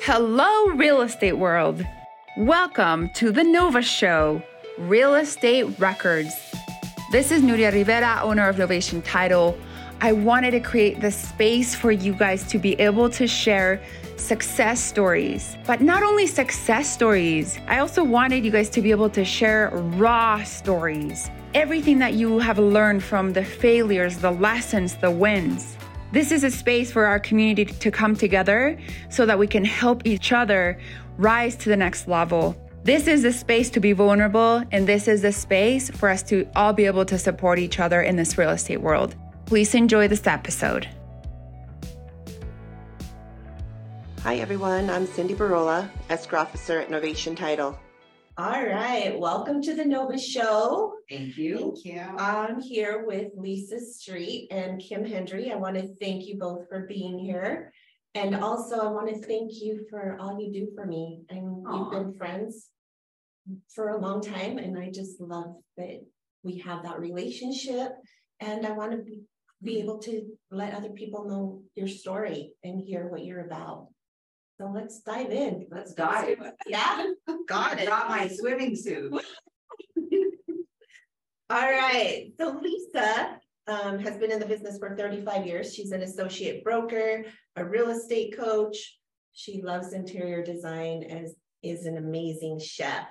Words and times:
Hello, 0.00 0.66
real 0.68 1.00
estate 1.00 1.32
world. 1.32 1.84
Welcome 2.36 3.08
to 3.14 3.32
the 3.32 3.42
Nova 3.42 3.82
Show, 3.82 4.42
Real 4.78 5.14
Estate 5.16 5.64
Records. 5.80 6.32
This 7.10 7.32
is 7.32 7.42
Nuria 7.42 7.72
Rivera, 7.72 8.20
owner 8.22 8.48
of 8.48 8.56
Novation 8.56 9.02
Title. 9.04 9.58
I 10.00 10.12
wanted 10.12 10.52
to 10.52 10.60
create 10.60 11.00
the 11.00 11.10
space 11.10 11.74
for 11.74 11.90
you 11.90 12.12
guys 12.12 12.46
to 12.48 12.58
be 12.58 12.74
able 12.74 13.10
to 13.10 13.26
share 13.26 13.82
success 14.16 14.80
stories. 14.80 15.56
But 15.66 15.80
not 15.80 16.02
only 16.02 16.26
success 16.26 16.92
stories, 16.92 17.58
I 17.66 17.78
also 17.78 18.04
wanted 18.04 18.44
you 18.44 18.52
guys 18.52 18.68
to 18.70 18.82
be 18.82 18.90
able 18.92 19.10
to 19.10 19.24
share 19.24 19.70
raw 19.72 20.44
stories. 20.44 21.30
Everything 21.54 21.98
that 21.98 22.14
you 22.14 22.38
have 22.38 22.58
learned 22.58 23.02
from 23.02 23.32
the 23.32 23.44
failures, 23.44 24.18
the 24.18 24.30
lessons, 24.30 24.94
the 24.96 25.10
wins. 25.10 25.76
This 26.12 26.30
is 26.30 26.44
a 26.44 26.50
space 26.50 26.92
for 26.92 27.04
our 27.06 27.18
community 27.18 27.64
to 27.64 27.90
come 27.90 28.14
together 28.14 28.78
so 29.10 29.26
that 29.26 29.38
we 29.38 29.46
can 29.46 29.64
help 29.64 30.02
each 30.06 30.32
other 30.32 30.78
rise 31.18 31.56
to 31.56 31.68
the 31.68 31.76
next 31.76 32.06
level. 32.06 32.56
This 32.84 33.08
is 33.08 33.24
a 33.24 33.32
space 33.32 33.68
to 33.70 33.80
be 33.80 33.92
vulnerable, 33.92 34.62
and 34.70 34.86
this 34.86 35.08
is 35.08 35.24
a 35.24 35.32
space 35.32 35.90
for 35.90 36.08
us 36.08 36.22
to 36.24 36.48
all 36.54 36.72
be 36.72 36.86
able 36.86 37.04
to 37.06 37.18
support 37.18 37.58
each 37.58 37.80
other 37.80 38.02
in 38.02 38.14
this 38.14 38.38
real 38.38 38.50
estate 38.50 38.80
world. 38.80 39.16
Please 39.46 39.74
enjoy 39.74 40.06
this 40.06 40.26
episode. 40.28 40.88
Hi, 44.22 44.36
everyone. 44.36 44.88
I'm 44.90 45.06
Cyndi 45.06 45.36
Burrola, 45.36 45.90
escrow 46.08 46.40
officer 46.40 46.78
at 46.78 46.88
Novation 46.88 47.36
Title. 47.36 47.76
All 48.38 48.66
right, 48.66 49.18
welcome 49.18 49.62
to 49.62 49.74
the 49.74 49.86
Nova 49.86 50.18
Show. 50.18 50.92
Thank 51.08 51.38
you. 51.38 51.74
Thank 51.74 51.86
you. 51.86 52.00
I'm 52.18 52.60
here 52.60 53.06
with 53.06 53.28
Lisa 53.34 53.80
Street 53.80 54.48
and 54.50 54.78
Kim 54.78 55.06
Hendry. 55.06 55.50
I 55.50 55.54
want 55.54 55.76
to 55.76 55.94
thank 55.94 56.26
you 56.26 56.36
both 56.38 56.68
for 56.68 56.86
being 56.86 57.18
here. 57.18 57.72
And 58.14 58.34
also, 58.34 58.80
I 58.80 58.88
want 58.88 59.08
to 59.08 59.26
thank 59.26 59.52
you 59.62 59.86
for 59.88 60.18
all 60.20 60.38
you 60.38 60.52
do 60.52 60.68
for 60.74 60.84
me. 60.84 61.22
And 61.30 61.64
we've 61.64 61.90
been 61.90 62.12
friends 62.12 62.66
for 63.74 63.88
a 63.88 63.98
long 63.98 64.20
time, 64.20 64.58
and 64.58 64.78
I 64.78 64.90
just 64.90 65.18
love 65.18 65.54
that 65.78 66.04
we 66.42 66.58
have 66.58 66.82
that 66.82 67.00
relationship. 67.00 67.92
And 68.40 68.66
I 68.66 68.72
want 68.72 68.92
to 68.92 68.98
be, 68.98 69.22
be 69.62 69.80
able 69.80 69.96
to 70.00 70.26
let 70.50 70.74
other 70.74 70.90
people 70.90 71.26
know 71.26 71.62
your 71.74 71.88
story 71.88 72.52
and 72.62 72.82
hear 72.82 73.08
what 73.08 73.24
you're 73.24 73.46
about. 73.46 73.88
So 74.58 74.70
let's 74.72 75.00
dive 75.00 75.30
in. 75.30 75.66
Let's 75.70 75.92
dive. 75.92 76.38
Yeah, 76.66 77.04
got 77.46 77.78
it. 77.78 77.88
Got 77.88 78.08
my 78.08 78.28
swimming 78.28 78.74
suit. 78.74 79.12
All 81.50 81.60
right, 81.60 82.32
so 82.40 82.58
Lisa 82.60 83.38
um, 83.68 83.98
has 83.98 84.16
been 84.16 84.32
in 84.32 84.40
the 84.40 84.46
business 84.46 84.78
for 84.78 84.96
thirty-five 84.96 85.46
years. 85.46 85.74
She's 85.74 85.92
an 85.92 86.02
associate 86.02 86.64
broker, 86.64 87.24
a 87.56 87.64
real 87.64 87.90
estate 87.90 88.36
coach. 88.36 88.98
She 89.32 89.60
loves 89.62 89.92
interior 89.92 90.42
design 90.42 91.04
and 91.04 91.28
is 91.62 91.84
an 91.84 91.98
amazing 91.98 92.58
chef. 92.58 93.06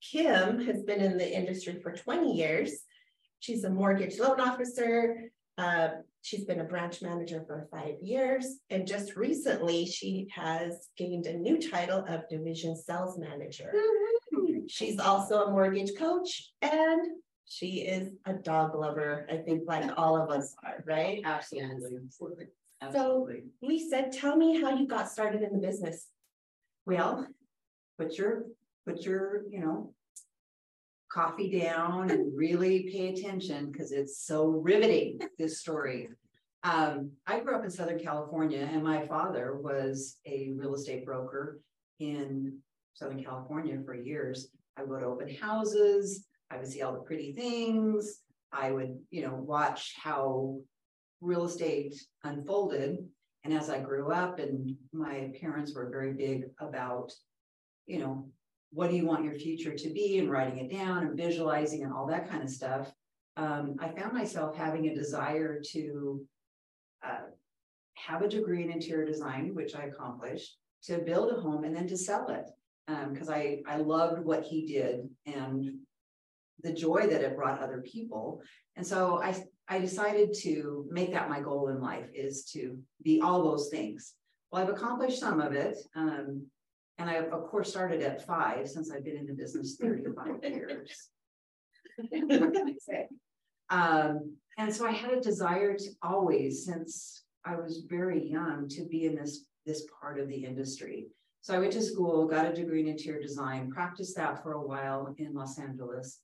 Kim 0.00 0.64
has 0.66 0.82
been 0.84 1.00
in 1.00 1.18
the 1.18 1.36
industry 1.36 1.80
for 1.82 1.92
twenty 1.92 2.32
years. 2.32 2.72
She's 3.40 3.64
a 3.64 3.70
mortgage 3.70 4.20
loan 4.20 4.40
officer. 4.40 5.30
Uh, 5.58 5.88
she's 6.22 6.44
been 6.44 6.60
a 6.60 6.64
branch 6.64 7.02
manager 7.02 7.42
for 7.46 7.68
five 7.70 7.94
years. 8.02 8.58
And 8.68 8.86
just 8.86 9.16
recently, 9.16 9.86
she 9.86 10.28
has 10.34 10.88
gained 10.96 11.26
a 11.26 11.36
new 11.36 11.58
title 11.58 12.04
of 12.08 12.28
division 12.28 12.76
sales 12.76 13.18
manager. 13.18 13.72
She's 14.68 14.98
also 14.98 15.44
a 15.44 15.50
mortgage 15.50 15.96
coach 15.98 16.50
and 16.62 17.00
she 17.46 17.80
is 17.80 18.10
a 18.26 18.34
dog 18.34 18.76
lover, 18.76 19.26
I 19.30 19.38
think 19.38 19.62
like 19.66 19.90
all 19.96 20.16
of 20.16 20.30
us 20.30 20.54
are, 20.64 20.84
right? 20.86 21.20
Absolutely. 21.24 21.98
Absolutely. 22.80 23.42
So 23.60 23.66
Lisa, 23.66 24.08
tell 24.12 24.36
me 24.36 24.60
how 24.60 24.76
you 24.76 24.86
got 24.86 25.10
started 25.10 25.42
in 25.42 25.52
the 25.52 25.58
business. 25.58 26.06
Well, 26.86 27.26
put 27.98 28.16
your, 28.16 28.44
put 28.86 29.02
your, 29.02 29.42
you 29.50 29.60
know, 29.60 29.92
coffee 31.12 31.58
down 31.58 32.10
and 32.10 32.36
really 32.36 32.88
pay 32.90 33.08
attention 33.08 33.70
because 33.70 33.92
it's 33.92 34.24
so 34.24 34.46
riveting, 34.46 35.20
this 35.38 35.60
story. 35.60 36.08
Um, 36.62 37.12
I 37.26 37.40
grew 37.40 37.56
up 37.56 37.64
in 37.64 37.70
Southern 37.70 37.98
California 37.98 38.68
and 38.70 38.84
my 38.84 39.06
father 39.06 39.56
was 39.56 40.18
a 40.26 40.50
real 40.54 40.74
estate 40.74 41.04
broker 41.04 41.60
in 41.98 42.58
Southern 42.94 43.22
California 43.24 43.78
for 43.84 43.94
years. 43.94 44.48
I 44.76 44.84
would 44.84 45.02
open 45.02 45.34
houses, 45.34 46.26
I 46.50 46.56
would 46.56 46.66
see 46.66 46.82
all 46.82 46.92
the 46.92 47.00
pretty 47.00 47.32
things. 47.32 48.20
I 48.52 48.72
would, 48.72 48.98
you 49.10 49.22
know, 49.22 49.34
watch 49.34 49.94
how 50.02 50.58
real 51.20 51.44
estate 51.44 51.94
unfolded. 52.24 52.98
And 53.44 53.54
as 53.54 53.70
I 53.70 53.80
grew 53.80 54.10
up 54.10 54.38
and 54.38 54.76
my 54.92 55.30
parents 55.40 55.72
were 55.74 55.88
very 55.88 56.12
big 56.12 56.46
about, 56.58 57.12
you 57.86 58.00
know, 58.00 58.28
what 58.72 58.90
do 58.90 58.96
you 58.96 59.06
want 59.06 59.24
your 59.24 59.34
future 59.34 59.74
to 59.74 59.90
be 59.90 60.18
and 60.18 60.30
writing 60.30 60.58
it 60.58 60.72
down 60.72 61.04
and 61.04 61.16
visualizing 61.16 61.82
and 61.82 61.92
all 61.92 62.06
that 62.06 62.30
kind 62.30 62.42
of 62.42 62.50
stuff. 62.50 62.92
Um, 63.36 63.76
I 63.80 63.88
found 63.88 64.12
myself 64.12 64.56
having 64.56 64.86
a 64.86 64.94
desire 64.94 65.60
to 65.72 66.24
uh, 67.04 67.26
have 67.94 68.22
a 68.22 68.28
degree 68.28 68.62
in 68.62 68.70
interior 68.70 69.06
design, 69.06 69.54
which 69.54 69.74
I 69.74 69.84
accomplished, 69.84 70.56
to 70.84 70.98
build 70.98 71.32
a 71.32 71.40
home 71.40 71.64
and 71.64 71.74
then 71.74 71.88
to 71.88 71.96
sell 71.96 72.28
it. 72.28 72.48
Because 73.12 73.30
I, 73.30 73.62
I 73.68 73.76
loved 73.76 74.24
what 74.24 74.42
he 74.42 74.66
did 74.66 75.08
and 75.24 75.78
the 76.64 76.72
joy 76.72 77.06
that 77.06 77.22
it 77.22 77.36
brought 77.36 77.60
other 77.60 77.82
people. 77.82 78.42
And 78.74 78.84
so 78.84 79.22
I, 79.22 79.44
I 79.68 79.78
decided 79.78 80.34
to 80.40 80.86
make 80.90 81.12
that 81.12 81.30
my 81.30 81.40
goal 81.40 81.68
in 81.68 81.80
life 81.80 82.08
is 82.12 82.44
to 82.46 82.76
be 83.04 83.20
all 83.20 83.44
those 83.44 83.68
things. 83.68 84.14
Well, 84.50 84.62
I've 84.62 84.70
accomplished 84.70 85.20
some 85.20 85.40
of 85.40 85.52
it. 85.52 85.76
Um, 85.94 86.46
and 87.00 87.08
I, 87.08 87.16
of 87.16 87.48
course, 87.48 87.70
started 87.70 88.02
at 88.02 88.26
five 88.26 88.68
since 88.68 88.90
I've 88.90 89.04
been 89.04 89.16
in 89.16 89.26
the 89.26 89.32
business 89.32 89.76
35 89.80 90.42
years. 90.42 91.08
What 91.96 92.52
can 92.52 92.68
I 92.68 92.74
say? 92.78 93.08
Um, 93.70 94.36
and 94.58 94.74
so 94.74 94.86
I 94.86 94.90
had 94.90 95.12
a 95.12 95.20
desire 95.20 95.74
to 95.78 95.88
always, 96.02 96.66
since 96.66 97.24
I 97.46 97.56
was 97.56 97.84
very 97.88 98.22
young, 98.28 98.68
to 98.68 98.84
be 98.84 99.06
in 99.06 99.16
this, 99.16 99.46
this 99.64 99.86
part 99.98 100.20
of 100.20 100.28
the 100.28 100.44
industry. 100.44 101.06
So 101.40 101.54
I 101.54 101.58
went 101.58 101.72
to 101.72 101.80
school, 101.80 102.28
got 102.28 102.44
a 102.44 102.52
degree 102.52 102.82
in 102.82 102.88
interior 102.88 103.22
design, 103.22 103.70
practiced 103.70 104.14
that 104.16 104.42
for 104.42 104.52
a 104.52 104.62
while 104.62 105.14
in 105.16 105.32
Los 105.32 105.58
Angeles, 105.58 106.18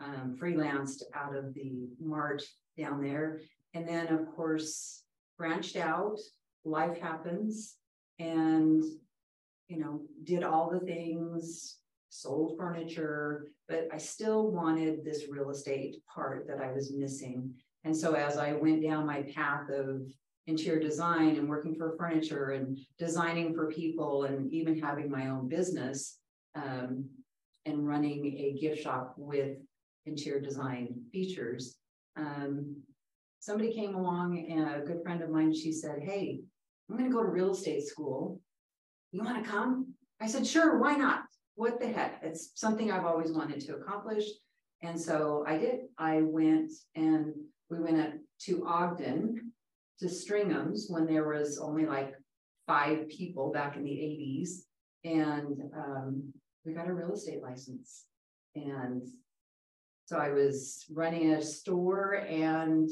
um, 0.00 0.34
freelanced 0.40 1.02
out 1.14 1.36
of 1.36 1.52
the 1.52 1.90
mart 2.00 2.42
down 2.78 3.02
there. 3.02 3.40
And 3.74 3.86
then, 3.86 4.08
of 4.08 4.34
course, 4.34 5.02
branched 5.36 5.76
out, 5.76 6.18
life 6.64 6.98
happens, 6.98 7.76
and 8.18 8.82
you 9.68 9.78
know, 9.78 10.02
did 10.24 10.42
all 10.42 10.70
the 10.70 10.80
things, 10.80 11.78
sold 12.08 12.56
furniture, 12.58 13.48
but 13.68 13.88
I 13.92 13.96
still 13.96 14.50
wanted 14.50 15.04
this 15.04 15.24
real 15.30 15.50
estate 15.50 15.96
part 16.12 16.46
that 16.48 16.60
I 16.60 16.70
was 16.72 16.92
missing. 16.92 17.54
And 17.84 17.96
so 17.96 18.12
as 18.12 18.36
I 18.36 18.52
went 18.52 18.82
down 18.82 19.06
my 19.06 19.22
path 19.22 19.70
of 19.70 20.02
interior 20.46 20.80
design 20.80 21.36
and 21.36 21.48
working 21.48 21.74
for 21.74 21.96
furniture 21.96 22.50
and 22.50 22.78
designing 22.98 23.54
for 23.54 23.70
people 23.70 24.24
and 24.24 24.52
even 24.52 24.78
having 24.78 25.10
my 25.10 25.28
own 25.28 25.48
business 25.48 26.18
um, 26.54 27.08
and 27.64 27.86
running 27.86 28.26
a 28.26 28.60
gift 28.60 28.82
shop 28.82 29.14
with 29.16 29.56
interior 30.04 30.40
design 30.40 31.00
features, 31.12 31.76
um, 32.16 32.76
somebody 33.40 33.72
came 33.72 33.94
along 33.94 34.46
and 34.50 34.82
a 34.82 34.84
good 34.84 35.02
friend 35.02 35.22
of 35.22 35.30
mine, 35.30 35.54
she 35.54 35.72
said, 35.72 36.00
Hey, 36.02 36.40
I'm 36.90 36.98
going 36.98 37.10
to 37.10 37.16
go 37.16 37.22
to 37.22 37.28
real 37.28 37.52
estate 37.52 37.86
school 37.86 38.40
you 39.12 39.22
want 39.22 39.44
to 39.44 39.50
come? 39.50 39.94
I 40.20 40.26
said, 40.26 40.46
sure, 40.46 40.78
why 40.78 40.94
not? 40.94 41.22
What 41.54 41.80
the 41.80 41.86
heck? 41.86 42.20
It's 42.22 42.52
something 42.54 42.90
I've 42.90 43.04
always 43.04 43.32
wanted 43.32 43.60
to 43.60 43.76
accomplish. 43.76 44.24
And 44.82 45.00
so 45.00 45.44
I 45.46 45.58
did. 45.58 45.80
I 45.98 46.22
went 46.22 46.72
and 46.96 47.34
we 47.70 47.78
went 47.78 48.00
up 48.00 48.12
to 48.46 48.66
Ogden 48.66 49.52
to 50.00 50.06
Stringham's 50.06 50.86
when 50.88 51.06
there 51.06 51.28
was 51.28 51.58
only 51.58 51.86
like 51.86 52.14
five 52.66 53.08
people 53.08 53.52
back 53.52 53.76
in 53.76 53.84
the 53.84 53.90
80s. 53.90 54.62
And 55.04 55.60
um, 55.76 56.32
we 56.64 56.72
got 56.72 56.88
a 56.88 56.94
real 56.94 57.12
estate 57.12 57.42
license. 57.42 58.04
And 58.54 59.06
so 60.06 60.18
I 60.18 60.30
was 60.30 60.84
running 60.92 61.32
a 61.32 61.42
store 61.42 62.24
and 62.28 62.88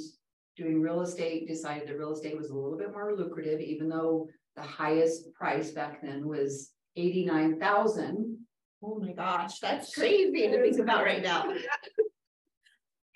doing 0.57 0.81
real 0.81 1.01
estate, 1.01 1.49
decided 1.49 1.89
that 1.89 1.99
real 1.99 2.13
estate 2.13 2.37
was 2.37 2.51
a 2.51 2.55
little 2.55 2.79
bit 2.79 2.93
more 2.93 3.17
lucrative, 3.17 3.61
even 3.61 3.89
though 3.89 4.29
the 4.57 4.63
highest 4.63 5.33
price 5.35 5.71
back 5.71 6.03
then 6.03 6.27
was 6.27 6.71
eighty-nine 6.97 7.59
thousand. 7.59 8.39
Oh 8.83 8.99
my 8.99 9.13
gosh, 9.13 9.59
that's 9.59 9.95
crazy 9.95 10.49
to 10.49 10.63
think 10.63 10.79
about 10.79 11.05
right 11.05 11.23
now. 11.23 11.53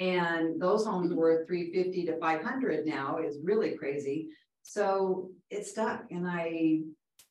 And 0.01 0.61
those 0.61 0.85
homes 0.85 1.15
were 1.15 1.45
three 1.47 1.73
fifty 1.73 2.05
to 2.07 2.19
five 2.19 2.43
hundred 2.43 2.85
now 2.85 3.19
is 3.19 3.39
really 3.45 3.77
crazy. 3.77 4.29
So 4.63 5.31
it 5.51 5.67
stuck 5.67 6.07
and 6.11 6.27
I 6.27 6.81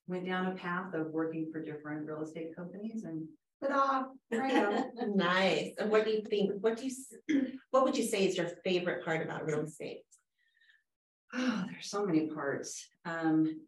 went 0.07 0.25
down 0.25 0.47
a 0.47 0.55
path 0.55 0.93
of 0.93 1.07
working 1.07 1.49
for 1.51 1.61
different 1.61 2.07
real 2.07 2.21
estate 2.21 2.55
companies 2.55 3.03
and 3.03 3.27
ta-da, 3.61 4.05
there 4.29 4.43
I 4.43 4.49
am. 4.49 5.15
Nice. 5.15 5.73
And 5.77 5.89
what 5.89 6.05
do 6.05 6.11
you 6.11 6.21
think? 6.21 6.51
What 6.61 6.77
do 6.77 6.87
you, 6.87 7.41
what 7.71 7.83
would 7.83 7.97
you 7.97 8.03
say 8.03 8.25
is 8.27 8.37
your 8.37 8.49
favorite 8.63 9.03
part 9.05 9.25
about 9.25 9.45
real 9.45 9.61
estate? 9.61 10.01
Oh, 11.33 11.65
there's 11.71 11.89
so 11.89 12.05
many 12.05 12.27
parts. 12.27 12.87
Um, 13.05 13.61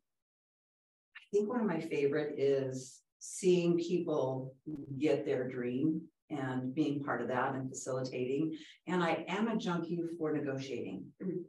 think 1.31 1.49
one 1.49 1.61
of 1.61 1.67
my 1.67 1.79
favorite 1.79 2.35
is 2.37 3.01
seeing 3.19 3.77
people 3.77 4.55
get 4.99 5.25
their 5.25 5.47
dream 5.49 6.01
and 6.29 6.73
being 6.73 7.03
part 7.03 7.21
of 7.21 7.27
that 7.27 7.55
and 7.55 7.69
facilitating. 7.69 8.55
And 8.87 9.03
I 9.03 9.25
am 9.27 9.47
a 9.47 9.57
junkie 9.57 9.99
for 10.17 10.31
negotiating. 10.31 11.05
Mm-hmm. 11.23 11.41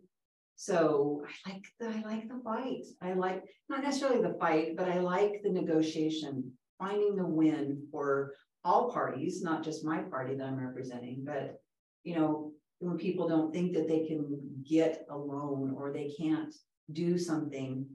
So 0.57 1.23
I 1.47 1.51
like 1.51 1.65
the 1.79 1.89
I 1.89 2.03
like 2.03 2.29
the 2.29 2.41
fight. 2.43 2.85
I 3.03 3.13
like 3.13 3.45
not 3.69 3.83
necessarily 3.83 4.23
the 4.23 4.39
fight, 4.39 4.77
but 4.77 4.89
I 4.89 5.01
like 5.01 5.43
the 5.43 5.51
negotiation, 5.51 6.51
finding 6.79 7.15
the 7.15 7.27
win 7.27 7.87
for 7.91 8.33
all 8.65 8.91
parties, 8.91 9.43
not 9.43 9.63
just 9.63 9.85
my 9.85 9.99
party 9.99 10.35
that 10.35 10.47
I'm 10.47 10.59
representing, 10.59 11.25
but 11.25 11.61
you 12.05 12.17
know, 12.17 12.53
when 12.79 12.97
people 12.97 13.29
don't 13.29 13.53
think 13.53 13.75
that 13.75 13.87
they 13.87 14.07
can 14.07 14.41
get 14.69 15.07
a 15.11 15.17
loan 15.17 15.75
or 15.77 15.93
they 15.93 16.11
can't 16.19 16.55
do 16.93 17.19
something, 17.19 17.87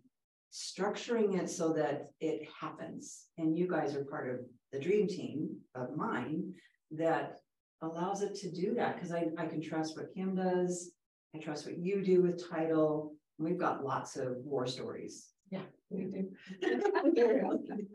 structuring 0.52 1.40
it 1.40 1.50
so 1.50 1.74
that 1.74 2.12
it 2.20 2.48
happens. 2.60 3.28
And 3.38 3.58
you 3.58 3.68
guys 3.68 3.96
are 3.96 4.04
part 4.04 4.30
of 4.30 4.40
the 4.72 4.80
dream 4.80 5.08
team 5.08 5.58
of 5.76 5.96
mine 5.96 6.54
that 6.92 7.38
allows 7.82 8.22
it 8.22 8.36
to 8.36 8.52
do 8.52 8.76
that 8.76 8.96
because 8.96 9.12
I, 9.12 9.28
I 9.38 9.46
can 9.46 9.62
trust 9.62 9.98
what 9.98 10.14
Kim 10.14 10.36
does. 10.36 10.92
I 11.34 11.40
trust 11.40 11.66
what 11.66 11.78
you 11.78 12.04
do 12.04 12.22
with 12.22 12.50
title. 12.50 13.14
We've 13.38 13.58
got 13.58 13.84
lots 13.84 14.18
of 14.18 14.36
war 14.44 14.68
stories. 14.68 15.30
Yeah, 15.50 15.62
we 15.90 16.06
do. 16.06 16.30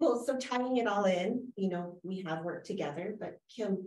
well, 0.00 0.24
so 0.24 0.36
tying 0.38 0.78
it 0.78 0.86
all 0.86 1.04
in, 1.04 1.48
you 1.56 1.68
know, 1.68 1.98
we 2.02 2.22
have 2.22 2.44
worked 2.44 2.66
together, 2.66 3.14
but 3.18 3.38
Kim, 3.54 3.78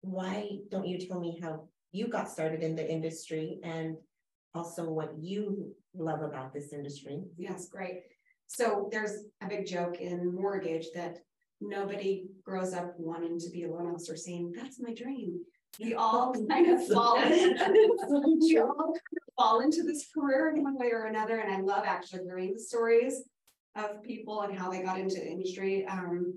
why 0.00 0.58
don't 0.70 0.86
you 0.86 0.98
tell 0.98 1.20
me 1.20 1.38
how 1.42 1.68
you 1.92 2.08
got 2.08 2.30
started 2.30 2.62
in 2.62 2.76
the 2.76 2.90
industry 2.90 3.58
and 3.62 3.96
also 4.54 4.88
what 4.88 5.12
you 5.18 5.74
love 5.96 6.22
about 6.22 6.52
this 6.52 6.72
industry? 6.72 7.22
Yes, 7.36 7.68
great. 7.68 8.02
So 8.46 8.88
there's 8.92 9.24
a 9.42 9.48
big 9.48 9.66
joke 9.66 10.00
in 10.00 10.34
mortgage 10.34 10.86
that 10.94 11.18
nobody 11.60 12.26
grows 12.44 12.74
up 12.74 12.94
wanting 12.98 13.38
to 13.40 13.50
be 13.50 13.64
a 13.64 13.70
loan 13.70 13.92
officer 13.92 14.16
saying, 14.16 14.52
that's 14.54 14.80
my 14.80 14.92
dream. 14.94 15.40
We 15.80 15.94
all 15.94 16.32
kind 16.48 16.70
of 16.70 16.86
fall, 16.86 17.16
we 17.16 18.58
all 18.58 18.76
kind 18.76 19.18
of 19.18 19.34
fall 19.36 19.60
into 19.60 19.82
this 19.82 20.06
career 20.12 20.52
in 20.54 20.62
one 20.62 20.78
way 20.78 20.90
or 20.92 21.06
another. 21.06 21.38
And 21.38 21.52
I 21.52 21.60
love 21.60 21.84
actually 21.86 22.24
hearing 22.24 22.54
the 22.54 22.60
stories 22.60 23.22
of 23.76 24.02
people 24.02 24.42
and 24.42 24.56
how 24.56 24.70
they 24.70 24.82
got 24.82 24.98
into 24.98 25.16
the 25.16 25.26
industry. 25.26 25.84
Um, 25.86 26.36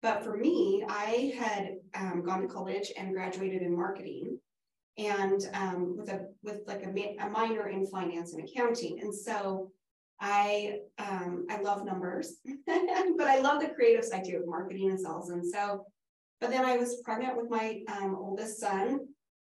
but 0.00 0.24
for 0.24 0.36
me, 0.36 0.84
I 0.88 1.32
had 1.38 1.76
um, 1.94 2.22
gone 2.24 2.42
to 2.42 2.48
college 2.48 2.90
and 2.96 3.14
graduated 3.14 3.62
in 3.62 3.76
marketing 3.76 4.38
and 4.98 5.48
um, 5.54 5.96
with 5.96 6.08
a 6.10 6.26
with 6.42 6.60
like 6.66 6.84
a, 6.84 7.16
a 7.20 7.30
minor 7.30 7.68
in 7.68 7.86
finance 7.86 8.34
and 8.34 8.46
accounting. 8.46 9.00
And 9.00 9.14
so 9.14 9.70
I 10.20 10.78
um, 10.98 11.46
I 11.50 11.60
love 11.60 11.84
numbers, 11.84 12.36
but 12.66 13.26
I 13.26 13.40
love 13.40 13.60
the 13.60 13.70
creative 13.74 14.04
side 14.04 14.24
too 14.24 14.36
of 14.36 14.46
marketing 14.46 14.90
and 14.90 15.00
sales. 15.00 15.30
And 15.30 15.44
so, 15.44 15.86
but 16.40 16.50
then 16.50 16.64
I 16.64 16.76
was 16.76 17.02
pregnant 17.04 17.36
with 17.36 17.50
my 17.50 17.80
um, 17.88 18.16
oldest 18.18 18.60
son 18.60 19.00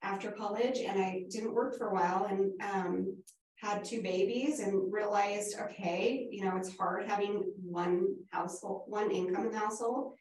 after 0.02 0.30
college, 0.30 0.78
and 0.78 1.00
I 1.00 1.24
didn't 1.30 1.54
work 1.54 1.76
for 1.76 1.88
a 1.88 1.94
while, 1.94 2.26
and 2.28 2.52
um, 2.60 3.16
had 3.56 3.84
two 3.84 4.02
babies, 4.02 4.60
and 4.60 4.92
realized, 4.92 5.56
okay, 5.60 6.26
you 6.30 6.44
know, 6.44 6.56
it's 6.56 6.76
hard 6.76 7.06
having 7.06 7.44
one 7.62 8.06
household, 8.30 8.84
one 8.86 9.10
income 9.10 9.46
in 9.46 9.52
the 9.52 9.58
household. 9.58 10.14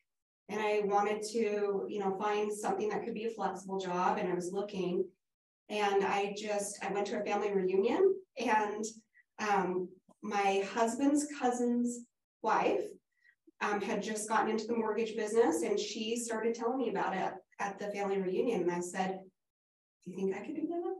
And 0.53 0.61
I 0.61 0.81
wanted 0.85 1.23
to, 1.31 1.87
you 1.89 1.99
know, 1.99 2.15
find 2.19 2.53
something 2.53 2.89
that 2.89 3.03
could 3.03 3.15
be 3.15 3.25
a 3.25 3.31
flexible 3.31 3.79
job, 3.79 4.19
and 4.19 4.31
I 4.31 4.35
was 4.35 4.53
looking, 4.53 5.03
and 5.69 6.05
I 6.05 6.35
just 6.37 6.77
I 6.85 6.93
went 6.93 7.07
to 7.07 7.19
a 7.19 7.23
family 7.23 7.51
reunion, 7.51 8.13
and 8.37 8.85
um, 9.39 9.89
my 10.21 10.63
husband's 10.71 11.25
cousin's 11.39 12.01
wife 12.43 12.85
um, 13.61 13.81
had 13.81 14.03
just 14.03 14.29
gotten 14.29 14.51
into 14.51 14.67
the 14.67 14.75
mortgage 14.75 15.15
business 15.15 15.63
and 15.63 15.79
she 15.79 16.15
started 16.15 16.53
telling 16.53 16.77
me 16.77 16.89
about 16.89 17.15
it 17.15 17.33
at 17.59 17.79
the 17.79 17.87
family 17.87 18.21
reunion. 18.21 18.61
And 18.61 18.71
I 18.71 18.81
said, 18.81 19.21
Do 20.05 20.11
you 20.11 20.17
think 20.17 20.35
I 20.35 20.45
could 20.45 20.55
do 20.55 20.67
that? 20.67 20.95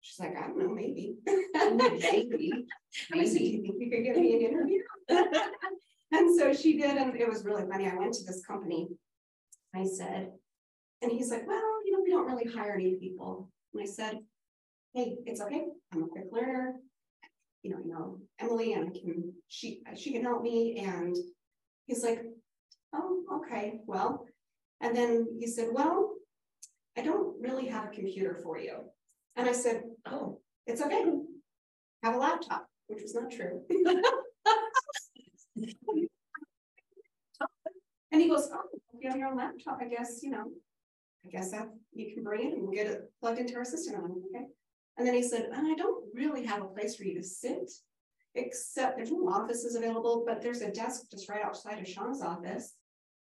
She's 0.00 0.18
like, 0.18 0.36
I 0.36 0.46
don't 0.46 0.58
know, 0.58 0.68
maybe. 0.68 1.16
maybe. 1.54 2.66
I 3.14 3.24
said, 3.24 3.38
Do 3.38 3.44
you 3.44 3.62
think 3.62 3.76
you 3.78 3.90
could 3.90 4.04
give 4.04 4.16
me 4.16 4.34
an 4.34 4.50
interview? 4.50 4.82
and 6.16 6.38
so 6.38 6.52
she 6.52 6.78
did. 6.78 6.96
And 6.96 7.14
it 7.16 7.28
was 7.28 7.44
really 7.44 7.64
funny. 7.68 7.88
I 7.88 7.94
went 7.94 8.14
to 8.14 8.24
this 8.24 8.44
company. 8.44 8.88
I 9.74 9.84
said, 9.84 10.32
and 11.02 11.12
he's 11.12 11.30
like, 11.30 11.46
Well, 11.46 11.84
you 11.84 11.92
know, 11.92 12.00
we 12.02 12.10
don't 12.10 12.26
really 12.26 12.50
hire 12.50 12.76
new 12.76 12.96
people. 12.96 13.50
And 13.74 13.82
I 13.82 13.86
said, 13.86 14.18
Hey, 14.94 15.16
it's 15.26 15.40
okay. 15.40 15.66
I'm 15.92 16.04
a 16.04 16.08
quick 16.08 16.26
learner 16.32 16.76
you 17.66 17.72
know, 17.72 17.82
you 17.84 17.92
know, 17.92 18.18
Emily 18.38 18.74
and 18.74 18.88
I 18.88 18.98
can, 18.98 19.32
she, 19.48 19.82
she 19.96 20.12
can 20.12 20.22
help 20.22 20.42
me. 20.42 20.78
And 20.78 21.16
he's 21.86 22.04
like, 22.04 22.22
oh, 22.94 23.24
okay, 23.34 23.80
well, 23.86 24.26
and 24.80 24.96
then 24.96 25.26
he 25.40 25.48
said, 25.48 25.68
well, 25.72 26.12
I 26.96 27.02
don't 27.02 27.34
really 27.40 27.66
have 27.66 27.86
a 27.86 27.94
computer 27.94 28.38
for 28.40 28.58
you. 28.58 28.84
And 29.34 29.48
I 29.48 29.52
said, 29.52 29.82
oh, 30.06 30.40
it's 30.66 30.80
okay. 30.80 31.04
Have 32.04 32.14
a 32.14 32.18
laptop, 32.18 32.66
which 32.86 33.02
was 33.02 33.14
not 33.14 33.32
true. 33.32 33.62
and 38.12 38.20
he 38.20 38.28
goes, 38.28 38.48
oh, 38.52 38.62
you 39.00 39.08
have 39.08 39.18
your 39.18 39.28
own 39.28 39.36
laptop, 39.36 39.78
I 39.80 39.86
guess, 39.88 40.20
you 40.22 40.30
know, 40.30 40.44
I 41.24 41.30
guess 41.30 41.50
that 41.50 41.68
you 41.92 42.14
can 42.14 42.22
bring 42.22 42.46
it 42.46 42.54
and 42.54 42.62
we'll 42.62 42.72
get 42.72 42.86
it 42.86 43.10
plugged 43.20 43.38
into 43.38 43.56
our 43.56 43.64
system. 43.64 43.94
okay. 44.34 44.44
And 44.98 45.06
then 45.06 45.14
he 45.14 45.22
said, 45.22 45.50
and 45.52 45.66
I 45.66 45.74
don't 45.74 46.04
really 46.14 46.44
have 46.44 46.62
a 46.62 46.66
place 46.66 46.96
for 46.96 47.04
you 47.04 47.14
to 47.16 47.22
sit, 47.22 47.70
except 48.34 48.96
there's 48.96 49.10
no 49.10 49.28
offices 49.28 49.74
available, 49.74 50.24
but 50.26 50.40
there's 50.40 50.62
a 50.62 50.70
desk 50.70 51.02
just 51.10 51.28
right 51.28 51.44
outside 51.44 51.78
of 51.78 51.86
Sean's 51.86 52.22
office. 52.22 52.74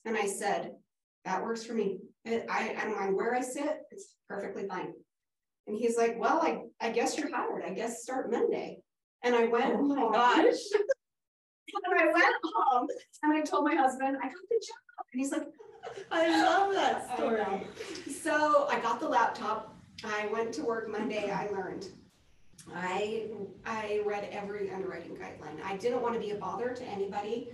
And 0.06 0.18
I 0.18 0.26
said, 0.26 0.72
that 1.24 1.42
works 1.42 1.64
for 1.64 1.74
me. 1.74 2.00
I, 2.28 2.76
I 2.78 2.84
don't 2.84 3.00
mind 3.00 3.16
where 3.16 3.34
I 3.34 3.42
sit, 3.42 3.78
it's 3.92 4.16
perfectly 4.28 4.68
fine. 4.68 4.92
And 5.68 5.78
he's 5.78 5.98
like, 5.98 6.20
well, 6.20 6.42
I, 6.42 6.60
I 6.82 6.92
guess 6.92 7.18
you're 7.18 7.34
hired. 7.34 7.64
I 7.66 7.74
guess 7.74 8.04
start 8.04 8.30
Monday. 8.30 8.80
And 9.24 9.34
I 9.34 9.46
went, 9.46 9.74
oh 9.78 9.84
my 9.84 9.96
home. 10.00 10.12
gosh. 10.12 10.58
and 11.86 12.00
I 12.00 12.06
went 12.06 12.36
home 12.56 12.88
and 13.24 13.34
I 13.34 13.42
told 13.42 13.66
my 13.66 13.76
husband, 13.76 14.18
I 14.18 14.28
got 14.28 14.50
the 14.50 14.66
job. 14.66 15.06
And 15.12 15.22
he's 15.22 15.32
like, 15.32 15.48
I 16.12 16.44
love 16.44 16.74
that 16.74 17.16
story. 17.16 17.42
I 17.42 17.64
so 18.12 18.68
I 18.70 18.80
got 18.80 19.00
the 19.00 19.08
laptop 19.08 19.74
I 20.04 20.28
went 20.28 20.54
to 20.56 20.64
work 20.64 20.90
Monday, 20.90 21.32
I 21.32 21.48
learned. 21.48 21.88
I 22.74 23.28
I 23.66 24.02
read 24.06 24.28
every 24.32 24.72
underwriting 24.72 25.16
guideline. 25.16 25.62
I 25.64 25.78
didn't 25.78 26.02
want 26.02 26.14
to 26.16 26.20
be 26.20 26.32
a 26.32 26.36
bother 26.36 26.74
to 26.74 26.84
anybody. 26.86 27.50